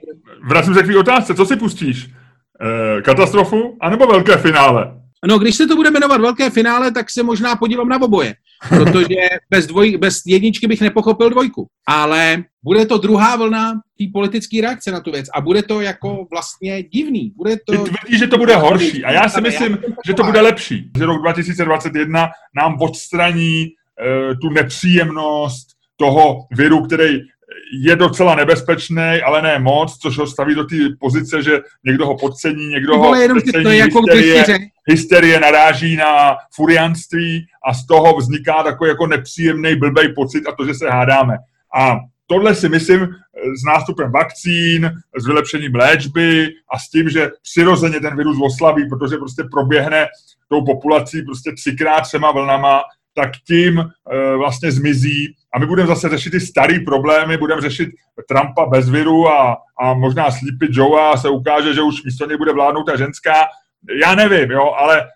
[0.49, 2.09] Vracím se k tvý otázce, co si pustíš?
[2.61, 4.99] Uh, katastrofu anebo Velké finále?
[5.27, 8.35] No, když se to bude jmenovat Velké finále, tak se možná podívám na oboje.
[8.69, 9.15] Protože
[9.49, 11.67] bez, dvoj, bez jedničky bych nepochopil dvojku.
[11.87, 15.25] Ale bude to druhá vlna té politické reakce na tu věc.
[15.33, 17.33] A bude to jako vlastně divný.
[17.35, 17.71] Bude to...
[17.71, 19.05] Ty tvrdíš, že to bude horší.
[19.05, 20.91] A já si myslím, že to bude lepší.
[20.97, 27.19] Že rok 2021 nám odstraní uh, tu nepříjemnost, toho viru, který
[27.73, 32.17] je docela nebezpečný, ale ne moc, což ho staví do té pozice, že někdo ho
[32.17, 37.85] podcení, někdo ho jenom podcení, to je jako hysterie, hysterie naráží na furianství a z
[37.85, 41.37] toho vzniká takový jako nepříjemný blbej pocit a to, že se hádáme.
[41.75, 41.95] A
[42.27, 43.07] tohle si myslím
[43.61, 49.17] s nástupem vakcín, s vylepšením léčby a s tím, že přirozeně ten virus oslabí, protože
[49.17, 50.07] prostě proběhne
[50.47, 52.81] tou populací prostě třikrát třema vlnama,
[53.15, 53.85] tak tím e,
[54.35, 57.89] vlastně zmizí a my budeme zase řešit ty staré problémy, budeme řešit
[58.27, 62.37] Trumpa bez viru a, a možná Sleepy Joe a se ukáže, že už místo něj
[62.37, 63.33] bude vládnout ta ženská.
[64.03, 65.07] Já nevím, jo, ale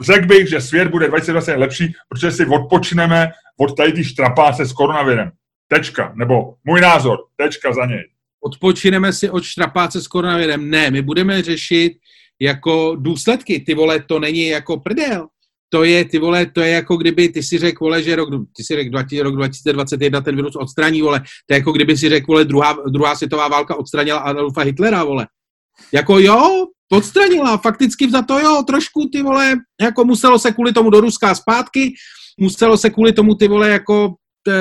[0.00, 3.30] řekl bych, že svět bude 2020 lepší, protože si odpočneme
[3.60, 5.30] od tady ty štrapáce s koronavirem.
[5.68, 6.12] Tečka.
[6.16, 7.18] Nebo můj názor.
[7.36, 8.04] Tečka za něj.
[8.40, 10.70] Odpočineme si od štrapáce s koronavirem.
[10.70, 11.92] Ne, my budeme řešit
[12.40, 13.60] jako důsledky.
[13.60, 15.28] Ty vole, to není jako prdel.
[15.70, 18.64] To je, ty vole, to je jako kdyby ty si řekl, vole, že rok, ty
[18.64, 21.20] si řekl, rok 2021 ten virus odstraní, vole.
[21.20, 25.26] To je jako kdyby si řekl, vole, druhá, druhá světová válka odstranila Adolfa Hitlera, vole.
[25.92, 30.90] Jako jo, odstranila, fakticky za to jo, trošku ty vole, jako muselo se kvůli tomu
[30.90, 31.92] do Ruska zpátky,
[32.40, 34.14] muselo se kvůli tomu ty vole jako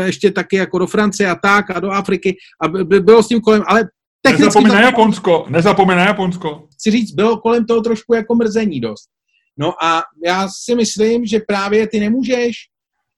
[0.05, 3.41] ještě taky jako do Francie a tak a do Afriky a by, bylo s tím
[3.41, 3.87] kolem, ale
[4.21, 4.45] technicky...
[4.45, 6.67] Nezapomeň na Japonsko, nezapomeň na Japonsko.
[6.73, 9.09] Chci říct, bylo kolem toho trošku jako mrzení dost.
[9.57, 12.53] No a já si myslím, že právě ty nemůžeš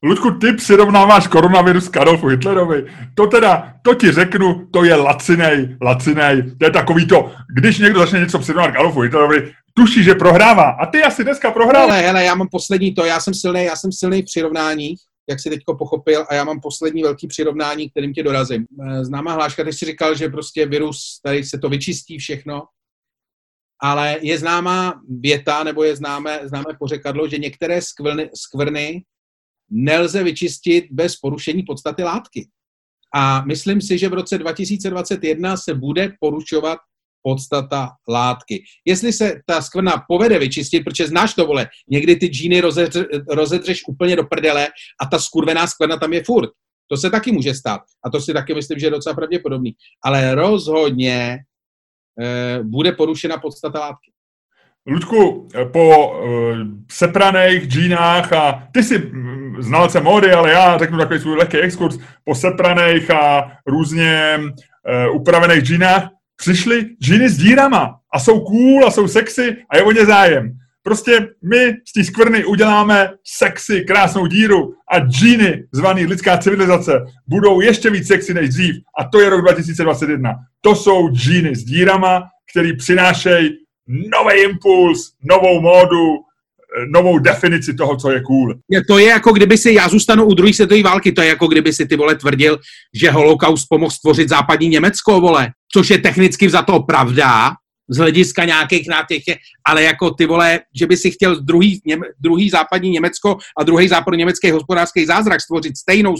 [0.04, 2.86] Ludku, ty přirovnáváš koronavirus k Adolfu Hitlerovi.
[3.16, 6.44] To teda, to ti řeknu, to je lacinej, lacinej.
[6.60, 10.70] To je takový to, když někdo začne něco přirovnávat k Adolfu Hitlerovi, tuší, že prohrává.
[10.70, 11.88] A ty asi dneska prohrál.
[11.88, 15.40] Hele, hele, já mám poslední to, já jsem silný, já jsem silný v přirovnáních, jak
[15.40, 18.66] si teďko pochopil, a já mám poslední velký přirovnání, kterým tě dorazím.
[18.88, 22.64] Eh, známá hláška, ty jsi říkal, že prostě virus, tady se to vyčistí všechno,
[23.82, 29.03] ale je známá věta, nebo je známé, známé pořekadlo, že některé skvrny, skvrny
[29.69, 32.47] nelze vyčistit bez porušení podstaty látky.
[33.13, 36.80] A myslím si, že v roce 2021 se bude porušovat
[37.21, 38.63] podstata látky.
[38.86, 42.97] Jestli se ta skvrna povede vyčistit, protože znáš to, vole, někdy ty džíny rozedř,
[43.30, 44.67] rozedřeš úplně do prdele
[45.01, 46.49] a ta skurvená skvrna tam je furt.
[46.88, 47.82] To se taky může stát.
[48.05, 49.75] A to si taky myslím, že je docela pravděpodobný.
[50.03, 51.38] Ale rozhodně
[52.63, 54.11] bude porušena podstata látky.
[54.88, 56.57] Ludku, po uh,
[56.91, 61.97] sepraných džínách a ty jsi mm, znalce módy, ale já řeknu takový svůj lehký exkurs,
[62.24, 64.39] po sepraných a různě
[65.13, 69.91] upravených džínách přišly džíny s dírama a jsou cool a jsou sexy a je o
[69.91, 70.57] ně zájem.
[70.84, 77.61] Prostě my z té skvrny uděláme sexy, krásnou díru a džíny, zvaný lidská civilizace, budou
[77.61, 78.75] ještě víc sexy než dřív.
[78.99, 80.34] A to je rok 2021.
[80.61, 83.49] To jsou džíny s dírama, který přinášejí
[83.88, 88.55] nový impuls, novou módu, eh, novou definici toho, co je cool.
[88.88, 91.73] To je jako kdyby si, já zůstanu u druhé světové války, to je jako kdyby
[91.73, 92.59] si ty vole tvrdil,
[92.93, 97.51] že holokaust pomohl stvořit západní Německo, vole, což je technicky za to pravda,
[97.90, 99.24] z hlediska nějakých na těch,
[99.66, 103.88] ale jako ty vole, že by si chtěl druhý, něm, druhý západní Německo a druhý
[103.88, 106.16] západ německý hospodářský zázrak stvořit stejnou,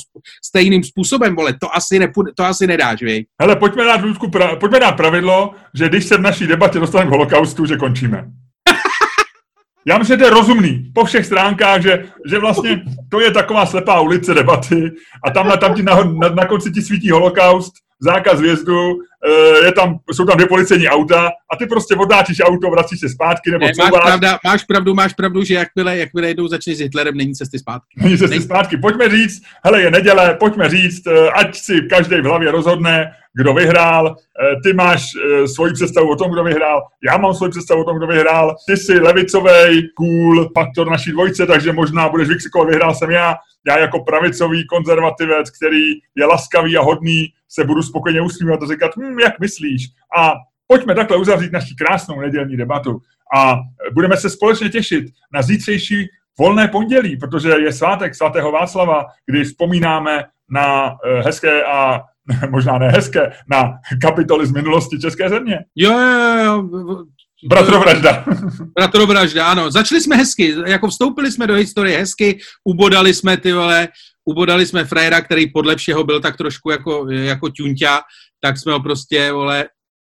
[0.46, 3.26] stejným způsobem, vole, to asi, nepůjde, to asi nedáš, vej.
[3.42, 7.10] Hele, pojďme dát, Ludku, pra, pojďme dát pravidlo, že když se v naší debatě dostaneme
[7.10, 8.26] k holokaustu, že končíme.
[9.88, 13.66] Já myslím, že to je rozumný po všech stránkách, že, že vlastně to je taková
[13.66, 14.92] slepá ulice debaty
[15.26, 19.72] a tam, tam ti na, na, na konci ti svítí holokaust zákaz vjezdu, eh, je
[19.72, 23.66] tam, jsou tam dvě policejní auta a ty prostě odáčíš auto, vracíš se zpátky nebo
[23.66, 27.36] ne, máš, pravda, máš pravdu, máš pravdu, že jakmile, jakmile jdou začne s Hitlerem, není
[27.36, 27.88] cesty zpátky.
[27.98, 28.44] Není cesty není.
[28.44, 28.78] zpátky.
[28.78, 33.54] Pojďme říct, hele, je neděle, pojďme říct, eh, ať si každý v hlavě rozhodne, kdo
[33.54, 34.16] vyhrál.
[34.16, 35.04] Eh, ty máš
[35.46, 36.82] svoji představu o tom, kdo vyhrál,
[37.12, 38.56] já mám svoji představu o tom, kdo vyhrál.
[38.68, 43.36] Ty jsi levicový, cool faktor naší dvojce, takže možná budeš vykřikovat, vyhrál jsem já.
[43.70, 48.92] Já jako pravicový konzervativec, který je laskavý a hodný, se budu spokojeně usmívat a říkat,
[48.98, 49.88] hm, jak myslíš?
[50.18, 50.34] A
[50.68, 53.02] pojďme takhle uzavřít naši krásnou nedělní debatu
[53.36, 53.60] a
[53.94, 56.08] budeme se společně těšit na zítřejší
[56.40, 62.02] volné pondělí, protože je svátek svatého Václava, kdy vzpomínáme na eh, hezké a
[62.50, 65.60] možná ne hezké, na kapitoly z minulosti České země.
[65.76, 67.06] Jo, jo, jo.
[67.44, 68.26] Bratrovražda.
[68.76, 69.72] Bratrovražda, ano.
[69.72, 73.88] Začali jsme hezky, jako vstoupili jsme do historie hezky, ubodali jsme ty vole,
[74.26, 78.02] ubodali jsme frajera, který podle všeho byl tak trošku jako, jako ťunťa,
[78.42, 79.66] tak jsme ho prostě, vole,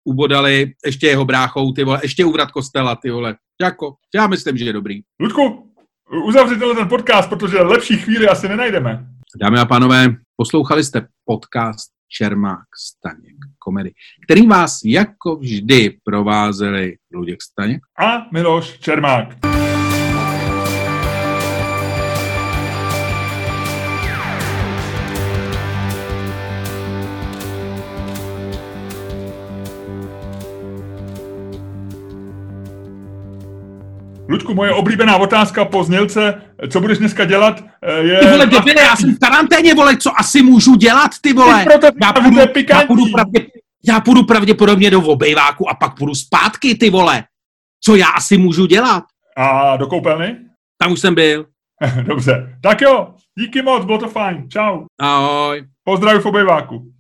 [0.06, 3.36] ubodali ještě jeho bráchou, ty vole, ještě uvrat kostela, ty vole.
[3.62, 5.00] Jako, já myslím, že je dobrý.
[5.20, 5.74] Ludku,
[6.28, 9.08] uzavřete ten podcast, protože lepší chvíli asi nenajdeme.
[9.42, 13.37] Dámy a pánové, poslouchali jste podcast Čermák Staněk
[13.68, 13.92] komedy,
[14.24, 19.57] který vás jako vždy provázeli Luděk Staněk a Miloš Čermák.
[34.30, 38.20] Ludku, moje oblíbená otázka po znělce, co budeš dneska dělat, eh, je...
[38.20, 41.64] Ty vole, debile, já jsem v karanténě, vole, co asi můžu dělat, ty vole?
[41.64, 43.46] Ty proto já, půjdu, já, půjdu pravdě,
[43.88, 47.24] já půjdu pravděpodobně do obejváku a pak půjdu zpátky, ty vole.
[47.84, 49.04] Co já asi můžu dělat?
[49.38, 50.38] A do koupelny?
[50.82, 51.46] Tam už jsem byl.
[52.04, 52.58] Dobře.
[52.62, 54.50] Tak jo, díky moc, bylo to fajn.
[54.50, 54.86] Čau.
[55.02, 55.66] Ahoj.
[55.84, 56.92] Pozdravuji v obejváku.